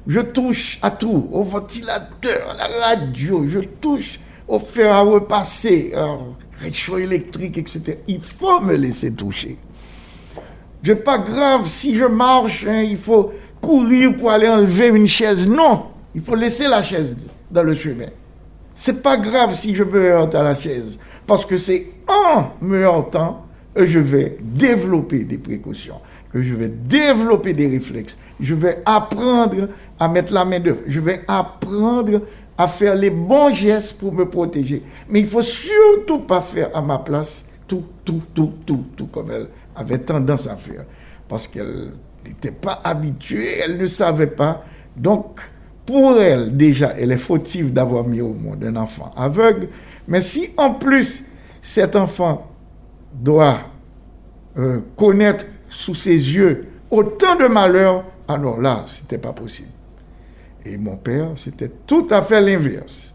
Je 0.07 0.21
touche 0.21 0.79
à 0.81 0.91
tout, 0.91 1.29
au 1.33 1.43
ventilateur, 1.43 2.51
à 2.51 2.55
la 2.55 2.87
radio, 2.87 3.47
je 3.49 3.61
touche 3.61 4.21
au 4.47 4.59
fer 4.59 4.93
à 4.95 5.01
repasser, 5.03 5.93
réchaud 6.59 6.99
électrique, 6.99 7.59
etc. 7.59 7.99
Il 8.07 8.21
faut 8.21 8.61
me 8.61 8.75
laisser 8.75 9.13
toucher. 9.13 9.59
Je 10.83 10.93
pas 10.93 11.19
grave 11.19 11.67
si 11.67 11.97
je 11.97 12.05
marche, 12.05 12.65
hein, 12.67 12.83
il 12.83 12.97
faut 12.97 13.33
courir 13.61 14.17
pour 14.17 14.31
aller 14.31 14.49
enlever 14.49 14.89
une 14.89 15.09
chaise. 15.09 15.49
Non, 15.49 15.87
il 16.15 16.21
faut 16.21 16.35
laisser 16.35 16.69
la 16.69 16.83
chaise 16.83 17.17
dans 17.51 17.63
le 17.63 17.75
chemin. 17.75 18.07
C'est 18.75 19.03
pas 19.03 19.17
grave 19.17 19.55
si 19.55 19.75
je 19.75 19.83
me 19.83 20.13
heurte 20.13 20.35
à 20.35 20.43
la 20.43 20.55
chaise, 20.55 20.99
parce 21.27 21.45
que 21.45 21.57
c'est 21.57 21.87
en 22.07 22.51
me 22.61 22.85
heurtant 22.85 23.45
que 23.75 23.87
je 23.87 23.99
vais 23.99 24.39
développer 24.41 25.21
des 25.21 25.39
précautions, 25.39 26.01
que 26.33 26.43
je 26.43 26.55
vais 26.55 26.69
développer 26.69 27.53
des 27.53 27.67
réflexes. 27.67 28.17
Je 28.41 28.55
vais 28.55 28.83
apprendre 28.85 29.69
à 29.99 30.09
mettre 30.09 30.33
la 30.33 30.45
main 30.45 30.61
devant. 30.61 30.81
Je 30.87 31.01
vais 31.01 31.23
apprendre 31.27 32.23
à 32.57 32.67
faire 32.67 32.95
les 32.95 33.11
bons 33.11 33.53
gestes 33.53 33.99
pour 33.99 34.13
me 34.13 34.29
protéger. 34.29 34.83
Mais 35.09 35.21
il 35.21 35.27
faut 35.27 35.43
surtout 35.43 36.21
pas 36.21 36.41
faire 36.41 36.71
à 36.75 36.81
ma 36.81 36.99
place 36.99 37.45
tout, 37.67 37.85
tout, 38.05 38.23
tout, 38.35 38.53
tout, 38.65 38.85
tout 38.97 39.07
comme 39.07 39.31
elle 39.31 39.49
avait 39.79 39.99
tendance 39.99 40.47
à 40.47 40.57
faire. 40.57 40.85
Parce 41.29 41.47
qu'elle 41.49 41.93
n'était 42.27 42.51
pas 42.51 42.81
habituée, 42.85 43.59
elle 43.65 43.79
ne 43.79 43.87
savait 43.87 44.27
pas. 44.27 44.65
Donc, 44.97 45.41
pour 45.87 46.21
elle, 46.21 46.57
déjà, 46.57 46.95
elle 46.99 47.13
est 47.13 47.19
fautive 47.19 47.73
d'avoir 47.73 48.05
mis 48.05 48.21
au 48.21 48.35
monde 48.35 48.63
un 48.65 48.77
enfant 48.77 49.13
aveugle. 49.17 49.69
Mais 50.07 50.21
si 50.21 50.51
en 50.57 50.75
plus, 50.75 51.23
cet 51.63 51.97
enfant 51.97 52.51
doit 53.15 53.61
euh, 54.59 54.81
connaître 54.97 55.47
sous 55.71 55.95
ses 55.95 56.15
yeux 56.15 56.67
autant 56.91 57.37
de 57.37 57.47
malheurs, 57.47 58.05
alors 58.27 58.61
là, 58.61 58.85
c'était 58.87 59.19
pas 59.19 59.33
possible. 59.33 59.69
Et 60.65 60.77
mon 60.77 60.97
père, 60.97 61.29
c'était 61.37 61.71
tout 61.87 62.07
à 62.11 62.23
fait 62.23 62.41
l'inverse. 62.41 63.15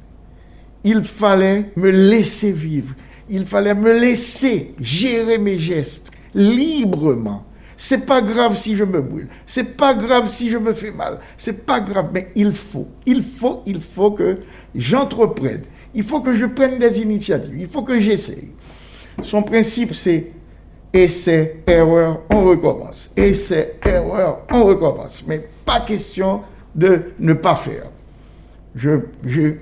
Il 0.83 1.03
fallait 1.03 1.71
me 1.75 1.91
laisser 1.91 2.51
vivre. 2.51 2.95
Il 3.29 3.45
fallait 3.45 3.75
me 3.75 3.99
laisser 3.99 4.73
gérer 4.79 5.37
mes 5.37 5.57
gestes 5.57 6.11
librement. 6.33 7.45
C'est 7.75 8.05
pas 8.05 8.21
grave 8.21 8.55
si 8.55 8.75
je 8.75 8.83
me 8.83 9.01
brûle. 9.01 9.27
C'est 9.45 9.75
pas 9.75 9.93
grave 9.93 10.27
si 10.29 10.49
je 10.49 10.57
me 10.57 10.73
fais 10.73 10.91
mal. 10.91 11.19
C'est 11.37 11.65
pas 11.65 11.79
grave, 11.79 12.09
mais 12.13 12.29
il 12.35 12.53
faut, 12.53 12.87
il 13.05 13.23
faut, 13.23 13.63
il 13.65 13.81
faut 13.81 14.11
que 14.11 14.39
j'entreprenne. 14.75 15.63
Il 15.93 16.03
faut 16.03 16.21
que 16.21 16.33
je 16.33 16.45
prenne 16.45 16.79
des 16.79 17.01
initiatives. 17.01 17.55
Il 17.57 17.67
faut 17.67 17.81
que 17.81 17.99
j'essaye. 17.99 18.51
Son 19.21 19.43
principe, 19.43 19.93
c'est 19.93 20.31
essai, 20.93 21.61
erreur, 21.67 22.21
on 22.29 22.43
recommence. 22.45 23.11
Essai, 23.15 23.75
erreur, 23.85 24.41
on 24.51 24.63
recommence. 24.63 25.23
Mais 25.27 25.47
pas 25.65 25.81
question 25.81 26.41
de 26.75 27.11
ne 27.19 27.33
pas 27.33 27.55
faire. 27.55 27.85
Je, 28.75 28.99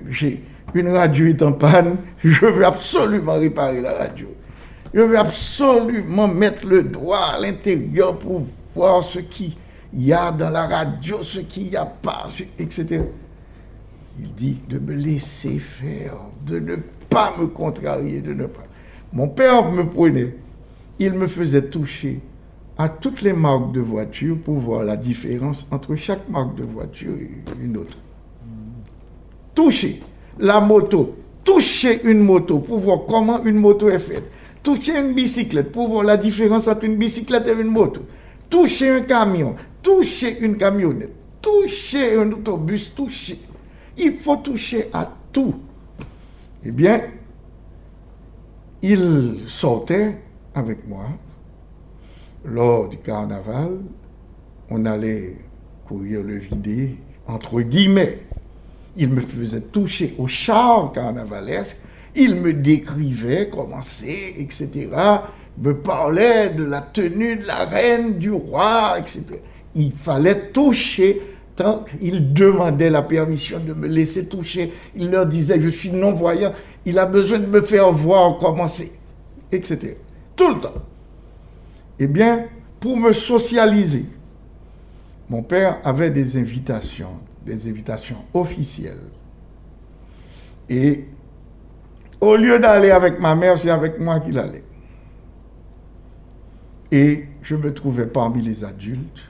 j'ai 0.08 0.42
une 0.74 0.88
radio 0.88 1.26
est 1.26 1.42
en 1.42 1.52
panne, 1.52 1.96
je 2.24 2.46
veux 2.46 2.64
absolument 2.64 3.34
réparer 3.34 3.80
la 3.80 3.92
radio. 3.92 4.28
Je 4.94 5.00
veux 5.00 5.18
absolument 5.18 6.28
mettre 6.28 6.66
le 6.66 6.82
doigt 6.82 7.26
à 7.34 7.40
l'intérieur 7.40 8.18
pour 8.18 8.42
voir 8.74 9.02
ce 9.02 9.20
qu'il 9.20 9.54
y 9.94 10.12
a 10.12 10.30
dans 10.30 10.50
la 10.50 10.66
radio, 10.66 11.22
ce 11.22 11.40
qu'il 11.40 11.70
n'y 11.70 11.76
a 11.76 11.86
pas, 11.86 12.28
etc. 12.58 13.02
Il 14.20 14.34
dit 14.34 14.58
de 14.68 14.78
me 14.78 14.94
laisser 14.94 15.58
faire, 15.58 16.16
de 16.46 16.58
ne 16.58 16.76
pas 17.08 17.32
me 17.38 17.46
contrarier, 17.46 18.20
de 18.20 18.34
ne 18.34 18.46
pas. 18.46 18.64
Mon 19.12 19.28
père 19.28 19.70
me 19.70 19.88
prenait, 19.88 20.36
il 20.98 21.14
me 21.14 21.26
faisait 21.26 21.62
toucher 21.62 22.20
à 22.76 22.88
toutes 22.88 23.22
les 23.22 23.32
marques 23.32 23.72
de 23.72 23.80
voitures 23.80 24.38
pour 24.38 24.58
voir 24.58 24.84
la 24.84 24.96
différence 24.96 25.66
entre 25.70 25.94
chaque 25.96 26.28
marque 26.28 26.54
de 26.54 26.64
voiture 26.64 27.14
et 27.18 27.30
une 27.62 27.78
autre. 27.78 27.96
Toucher 29.54 30.02
la 30.38 30.60
moto, 30.60 31.16
toucher 31.44 32.02
une 32.04 32.20
moto 32.20 32.58
pour 32.58 32.78
voir 32.78 33.00
comment 33.08 33.42
une 33.44 33.56
moto 33.56 33.88
est 33.88 33.98
faite. 33.98 34.30
Toucher 34.62 34.98
une 34.98 35.14
bicyclette 35.14 35.72
pour 35.72 35.88
voir 35.88 36.04
la 36.04 36.16
différence 36.16 36.68
entre 36.68 36.84
une 36.84 36.96
bicyclette 36.96 37.48
et 37.48 37.52
une 37.52 37.68
moto. 37.68 38.02
Toucher 38.48 38.90
un 38.90 39.00
camion, 39.00 39.56
toucher 39.82 40.38
une 40.40 40.56
camionnette, 40.56 41.12
toucher 41.40 42.16
un 42.16 42.30
autobus, 42.30 42.92
toucher. 42.94 43.40
Il 43.96 44.14
faut 44.14 44.36
toucher 44.36 44.88
à 44.92 45.10
tout. 45.32 45.54
Eh 46.64 46.70
bien, 46.70 47.02
il 48.82 49.44
sortait 49.48 50.18
avec 50.54 50.86
moi 50.86 51.06
lors 52.44 52.88
du 52.88 52.98
carnaval, 52.98 53.78
on 54.70 54.84
allait 54.86 55.36
courir 55.86 56.22
le 56.22 56.36
vider, 56.36 56.96
entre 57.26 57.60
guillemets. 57.60 58.18
il 58.96 59.10
me 59.10 59.20
faisait 59.20 59.60
toucher 59.60 60.14
au 60.18 60.26
char 60.26 60.92
carnavalesque, 60.92 61.78
il 62.14 62.36
me 62.36 62.52
décrivait 62.52 63.48
comment 63.50 63.82
c'est, 63.82 64.34
etc., 64.38 64.88
me 65.58 65.76
parlait 65.76 66.50
de 66.50 66.64
la 66.64 66.80
tenue 66.80 67.36
de 67.36 67.46
la 67.46 67.64
reine, 67.66 68.18
du 68.18 68.30
roi, 68.30 68.98
etc. 68.98 69.22
Il 69.74 69.92
fallait 69.92 70.50
toucher 70.50 71.20
tant 71.56 71.84
il 72.00 72.32
demandait 72.32 72.90
la 72.90 73.02
permission 73.02 73.60
de 73.60 73.72
me 73.74 73.86
laisser 73.86 74.26
toucher. 74.26 74.72
Il 74.96 75.10
leur 75.10 75.26
disait, 75.26 75.60
je 75.60 75.68
suis 75.68 75.90
non-voyant, 75.90 76.52
il 76.84 76.98
a 76.98 77.06
besoin 77.06 77.38
de 77.38 77.46
me 77.46 77.60
faire 77.60 77.92
voir 77.92 78.38
comment 78.38 78.68
c'est, 78.68 78.92
etc. 79.50 79.96
Tout 80.36 80.54
le 80.54 80.60
temps. 80.60 80.82
Eh 81.98 82.06
bien, 82.06 82.46
pour 82.80 82.96
me 82.96 83.12
socialiser, 83.12 84.06
mon 85.28 85.42
père 85.42 85.80
avait 85.84 86.10
des 86.10 86.36
invitations, 86.36 87.16
des 87.44 87.68
invitations 87.68 88.16
officielles. 88.34 88.98
Et 90.68 91.04
au 92.22 92.36
lieu 92.36 92.60
d'aller 92.60 92.92
avec 92.92 93.18
ma 93.18 93.34
mère, 93.34 93.58
c'est 93.58 93.68
avec 93.68 93.98
moi 93.98 94.20
qu'il 94.20 94.38
allait. 94.38 94.62
Et 96.92 97.26
je 97.42 97.56
me 97.56 97.74
trouvais 97.74 98.06
parmi 98.06 98.40
les 98.40 98.64
adultes, 98.64 99.28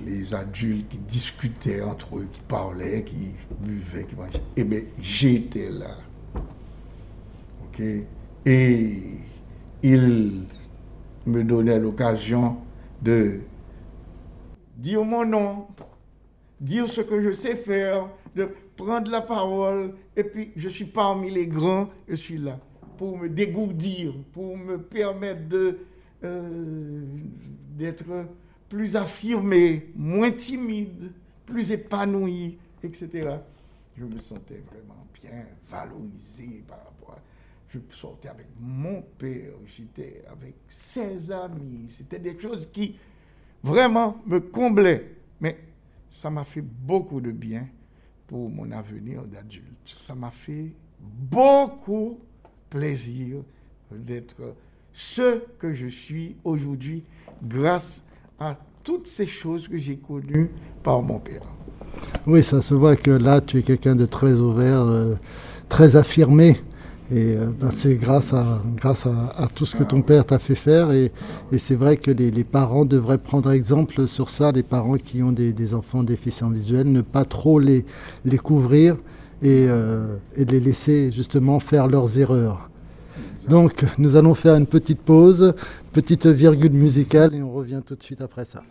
les 0.00 0.32
adultes 0.34 0.88
qui 0.88 0.98
discutaient 0.98 1.82
entre 1.82 2.18
eux, 2.18 2.28
qui 2.32 2.40
parlaient, 2.42 3.02
qui 3.02 3.32
buvaient, 3.58 4.04
qui 4.04 4.14
mangeaient. 4.14 4.40
Eh 4.56 4.62
bien, 4.62 4.82
j'étais 5.00 5.68
là. 5.68 5.96
OK? 7.64 7.82
Et 8.46 9.02
il 9.82 10.44
me 11.26 11.42
donnait 11.42 11.80
l'occasion 11.80 12.58
de 13.02 13.40
dire 14.76 15.04
mon 15.04 15.24
nom, 15.24 15.66
dire 16.60 16.88
ce 16.88 17.00
que 17.00 17.20
je 17.20 17.32
sais 17.32 17.56
faire, 17.56 18.06
de 18.36 18.48
prendre 18.76 19.10
la 19.10 19.22
parole, 19.22 19.94
et 20.14 20.22
puis 20.22 20.52
je 20.54 20.68
suis 20.68 20.84
parmi 20.84 21.30
les 21.30 21.46
grands, 21.46 21.88
je 22.06 22.14
suis 22.14 22.38
là 22.38 22.60
pour 22.96 23.18
me 23.18 23.28
dégourdir, 23.28 24.14
pour 24.32 24.56
me 24.56 24.78
permettre 24.78 25.48
de, 25.48 25.78
euh, 26.24 27.04
d'être 27.76 28.26
plus 28.68 28.96
affirmé, 28.96 29.90
moins 29.94 30.30
timide, 30.30 31.12
plus 31.44 31.72
épanoui, 31.72 32.58
etc. 32.82 33.38
Je 33.96 34.04
me 34.04 34.18
sentais 34.18 34.62
vraiment 34.70 35.06
bien 35.22 35.46
valorisé 35.68 36.64
par 36.66 36.78
rapport 36.78 37.16
à... 37.16 37.20
Je 37.68 37.78
sortais 37.90 38.28
avec 38.28 38.46
mon 38.58 39.02
père, 39.18 39.52
j'étais 39.66 40.22
avec 40.30 40.54
ses 40.68 41.30
amis, 41.30 41.86
c'était 41.88 42.18
des 42.18 42.38
choses 42.38 42.68
qui 42.72 42.96
vraiment 43.62 44.22
me 44.26 44.40
comblaient. 44.40 45.16
Mais 45.40 45.58
ça 46.10 46.30
m'a 46.30 46.44
fait 46.44 46.62
beaucoup 46.62 47.20
de 47.20 47.30
bien 47.30 47.68
pour 48.26 48.50
mon 48.50 48.70
avenir 48.72 49.22
d'adulte. 49.22 49.96
Ça 49.98 50.14
m'a 50.14 50.30
fait 50.30 50.72
beaucoup 51.00 52.18
plaisir 52.70 53.38
d'être 53.90 54.54
ce 54.92 55.42
que 55.58 55.74
je 55.74 55.86
suis 55.86 56.36
aujourd'hui 56.44 57.04
grâce 57.42 58.02
à 58.38 58.58
toutes 58.82 59.06
ces 59.06 59.26
choses 59.26 59.68
que 59.68 59.76
j'ai 59.76 59.96
connues 59.96 60.50
par 60.82 61.02
mon 61.02 61.18
père. 61.18 61.42
Oui, 62.26 62.42
ça 62.42 62.62
se 62.62 62.74
voit 62.74 62.96
que 62.96 63.10
là, 63.10 63.40
tu 63.40 63.58
es 63.58 63.62
quelqu'un 63.62 63.96
de 63.96 64.06
très 64.06 64.34
ouvert, 64.34 64.82
euh, 64.82 65.14
très 65.68 65.96
affirmé. 65.96 66.60
Et 67.12 67.36
euh, 67.36 67.46
ben, 67.60 67.70
c'est 67.76 67.96
grâce, 67.96 68.32
à, 68.32 68.60
grâce 68.74 69.06
à, 69.06 69.48
tout 69.54 69.64
ce 69.64 69.76
que 69.76 69.84
ton 69.84 70.02
père 70.02 70.24
t'a 70.24 70.38
fait 70.38 70.56
faire. 70.56 70.90
Et, 70.92 71.12
c'est 71.58 71.76
vrai 71.76 71.96
que 71.96 72.10
les, 72.10 72.44
parents 72.44 72.84
devraient 72.84 73.18
prendre 73.18 73.50
exemple 73.50 74.08
sur 74.08 74.28
ça, 74.28 74.50
les 74.52 74.62
parents 74.62 74.96
qui 74.96 75.22
ont 75.22 75.32
des, 75.32 75.74
enfants 75.74 76.02
déficients 76.02 76.50
visuels, 76.50 76.90
ne 76.90 77.02
pas 77.02 77.24
trop 77.24 77.60
les, 77.60 77.84
les 78.24 78.38
couvrir 78.38 78.96
et, 79.42 79.66
euh, 79.68 80.16
et 80.34 80.44
les 80.44 80.60
laisser 80.60 81.12
justement 81.12 81.60
faire 81.60 81.86
leurs 81.86 82.18
erreurs. 82.18 82.70
Donc 83.48 83.84
nous 83.98 84.16
allons 84.16 84.34
faire 84.34 84.56
une 84.56 84.66
petite 84.66 85.00
pause, 85.00 85.54
petite 85.92 86.26
virgule 86.26 86.72
musicale 86.72 87.34
et 87.34 87.42
on 87.42 87.52
revient 87.52 87.80
tout 87.86 87.94
de 87.94 88.02
suite 88.02 88.20
après 88.20 88.44
ça. 88.44 88.62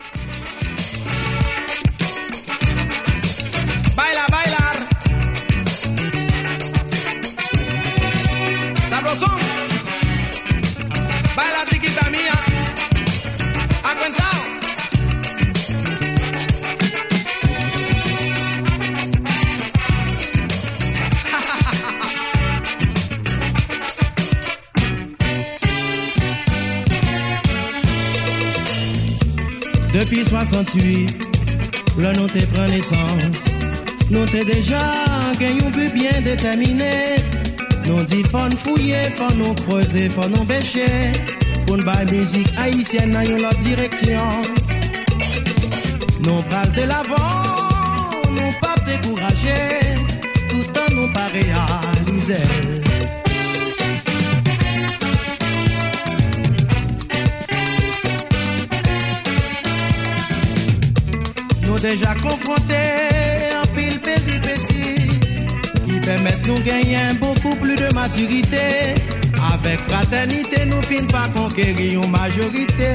Depuis 29.97 30.25
68, 30.25 31.07
là 31.99 32.11
nous 32.11 32.27
te 32.27 32.45
pris 32.47 32.69
naissance. 32.69 33.45
Nous 34.09 34.25
t'es 34.25 34.43
déjà 34.43 34.77
gagné 35.39 35.61
but 35.73 35.93
bien 35.93 36.19
déterminé. 36.21 37.15
Nous 37.87 38.03
dit 38.03 38.23
nous 38.33 38.57
fouiller, 38.57 39.03
faut 39.15 39.33
nous 39.35 39.53
creuser, 39.53 40.09
faut 40.09 40.27
nous 40.27 40.43
bêcher. 40.43 41.13
Pour 41.65 41.77
une 41.77 42.11
musique 42.11 42.49
haïtienne 42.57 43.11
dans 43.11 43.41
la 43.41 43.53
direction. 43.53 44.19
Nous 46.23 46.41
parlons 46.49 46.73
de 46.73 46.81
l'avant, 46.81 48.11
nous 48.31 48.51
pas 48.59 48.75
décourager, 48.85 49.95
tout 50.49 50.77
en 50.77 50.93
nous 50.93 51.13
pas 51.13 51.27
réaliser. 51.27 52.74
Déjà 61.89 62.15
confrontés 62.15 63.53
en 63.61 63.67
pile 63.75 63.99
péripéties 63.99 65.19
qui 65.85 65.99
permettent 65.99 66.47
nous 66.47 66.59
gagner 66.61 67.13
beaucoup 67.19 67.55
plus 67.57 67.75
de 67.75 67.93
maturité. 67.93 68.95
Avec 69.53 69.79
fraternité, 69.81 70.65
nous 70.65 70.81
finissons 70.81 71.11
pas 71.11 71.27
conquérir 71.35 72.01
une 72.01 72.09
majorité. 72.09 72.91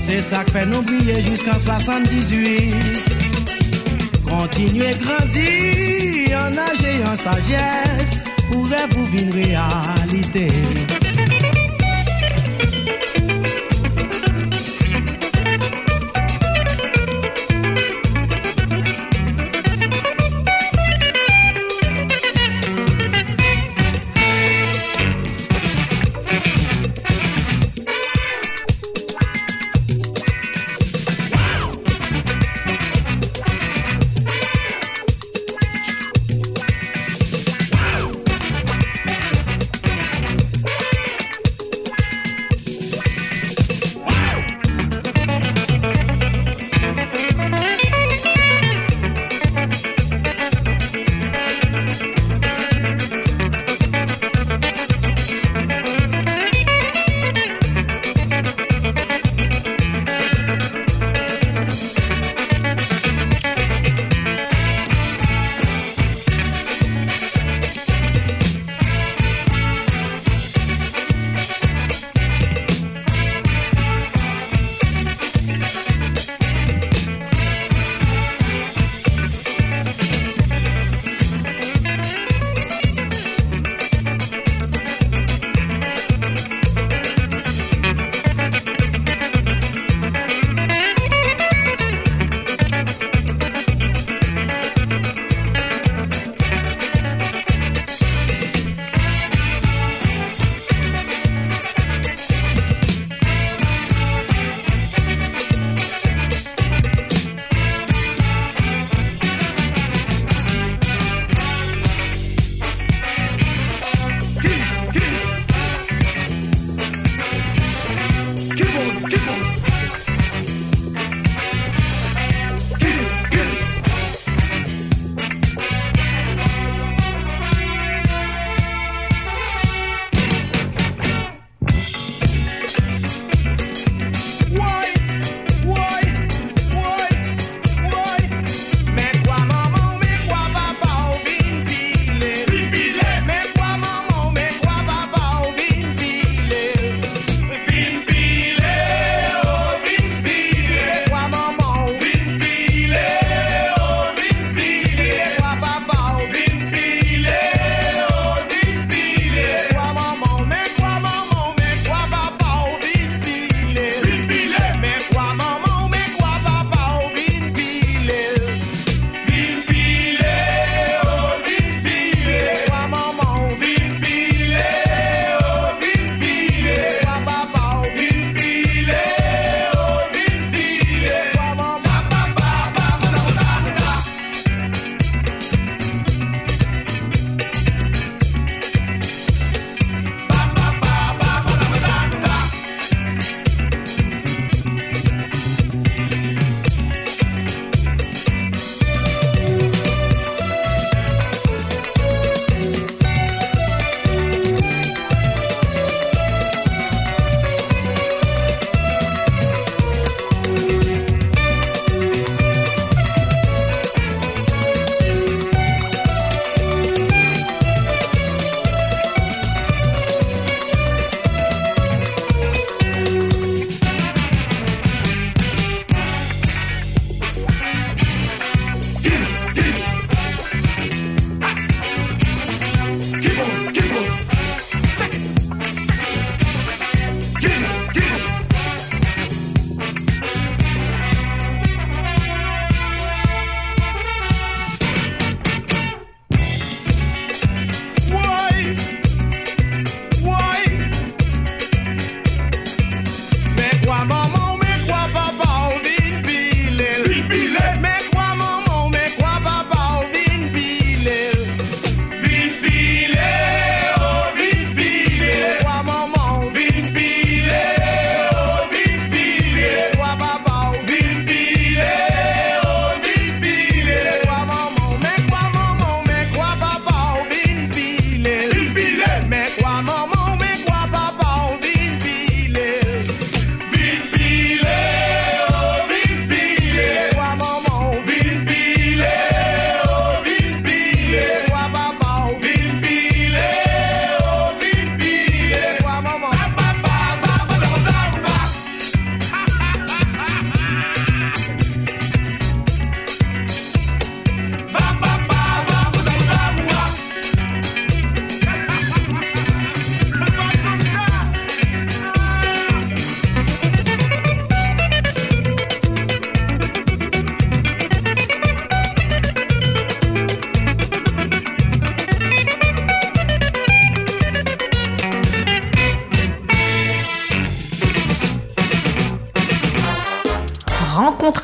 C'est 0.00 0.20
ça 0.20 0.44
qui 0.44 0.52
fait 0.52 0.66
nous 0.66 0.82
briller 0.82 1.22
jusqu'en 1.22 1.58
78. 1.58 2.74
Continuez 4.28 4.94
grandir 5.02 6.38
en 6.44 6.52
âge 6.58 6.84
et 6.84 7.08
en 7.08 7.16
sagesse, 7.16 8.22
pourrez-vous 8.50 9.06
vivre 9.06 9.36
une 9.36 11.03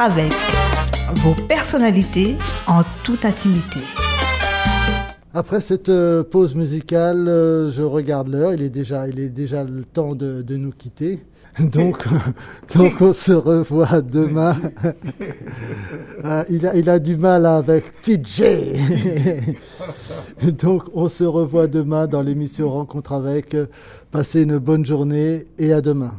avec 0.01 0.33
vos 1.17 1.35
personnalités 1.47 2.37
en 2.67 2.83
toute 3.05 3.27
intimité. 3.27 3.81
Après 5.35 5.61
cette 5.61 5.91
euh, 5.91 6.25
pause 6.25 6.55
musicale, 6.55 7.29
euh, 7.29 7.71
je 7.71 7.83
regarde 7.83 8.29
l'heure. 8.29 8.55
Il 8.55 8.63
est 8.63 8.71
déjà, 8.71 9.07
il 9.09 9.21
est 9.21 9.29
déjà 9.29 9.63
le 9.63 9.85
temps 9.85 10.15
de, 10.15 10.43
nous 10.57 10.71
quitter. 10.71 11.23
Donc, 11.59 12.05
donc 12.75 13.01
on 13.01 13.13
se 13.13 13.33
revoit 13.33 14.01
demain. 14.01 14.57
Ah, 16.23 16.45
il, 16.51 16.67
a, 16.67 16.77
il 16.77 16.89
a 16.91 16.99
du 16.99 17.17
mal 17.17 17.47
avec 17.47 18.03
TJ. 18.03 18.43
donc 20.53 20.85
on 20.95 21.09
se 21.09 21.25
revoit 21.25 21.67
demain 21.67 22.07
dans 22.07 22.23
l'émission 22.23 22.71
Rencontre 22.71 23.13
avec. 23.13 23.57
Passez 24.11 24.43
une 24.43 24.59
bonne 24.59 24.85
journée 24.85 25.47
et 25.59 25.73
à 25.73 25.81
demain. 25.81 26.13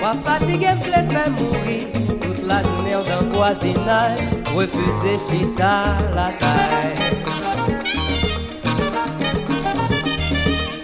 Pas 0.00 0.14
fatigué, 0.24 0.68
flé 0.80 1.02
fait 1.10 1.30
mourir. 1.30 1.86
Toute 2.20 2.46
la 2.46 2.62
journée 2.62 2.92
dans 2.92 3.26
le 3.26 3.32
voisinage, 3.32 4.18
refuser 4.54 5.18
chita 5.28 5.84
la 6.14 6.32
caille. 6.40 7.10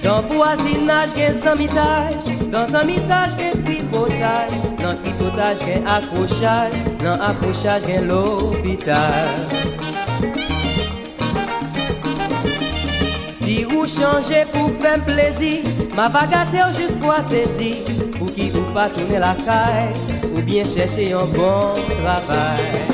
Dans 0.03 0.21
le 0.21 0.35
voisinage, 0.35 1.11
il 1.17 1.49
un 1.49 1.55
mitage, 1.57 2.25
dans 2.53 2.75
un 2.75 2.85
mitage, 2.85 3.31
il 3.41 3.65
tripotage, 3.65 4.51
dans 4.79 4.95
tripotage, 5.03 5.59
il 5.67 5.89
accrochage, 5.89 6.73
dans 7.03 7.21
accrochage, 7.21 7.83
il 7.89 8.07
l'hôpital. 8.07 9.29
Si 13.43 13.65
vous 13.65 13.87
changez 13.87 14.45
pour 14.53 14.71
faire 14.81 15.01
plaisir, 15.05 15.63
ma 15.97 16.09
bagatelle 16.09 16.73
jusqu'à 16.75 17.23
vous 17.23 18.06
pas 18.77 18.91
tourner 18.91 19.19
la 19.19 19.35
caille, 19.35 19.91
ou 20.37 20.43
bien 20.43 20.63
chercher 20.63 21.15
un 21.15 21.25
bon 21.25 21.61
travail. 22.03 22.86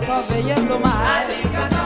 los 0.00 0.26
cabellos 0.26 0.80
más. 0.80 1.79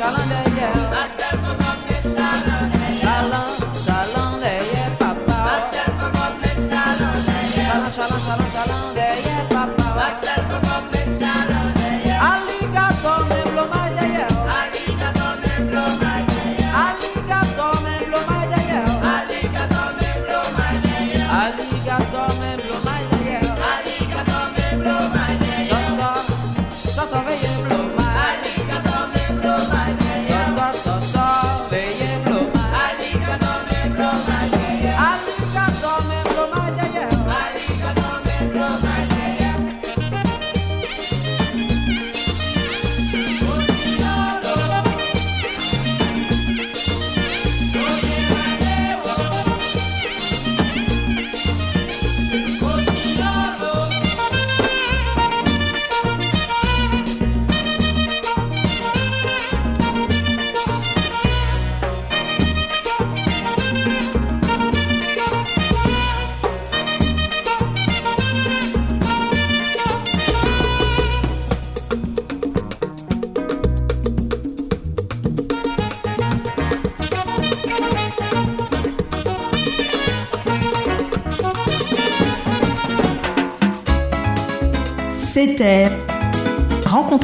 C'était 0.00 1.27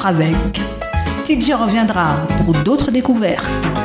avec. 0.05 0.61
TJ 1.25 1.53
reviendra 1.55 2.17
pour 2.45 2.53
d'autres 2.53 2.91
découvertes. 2.91 3.84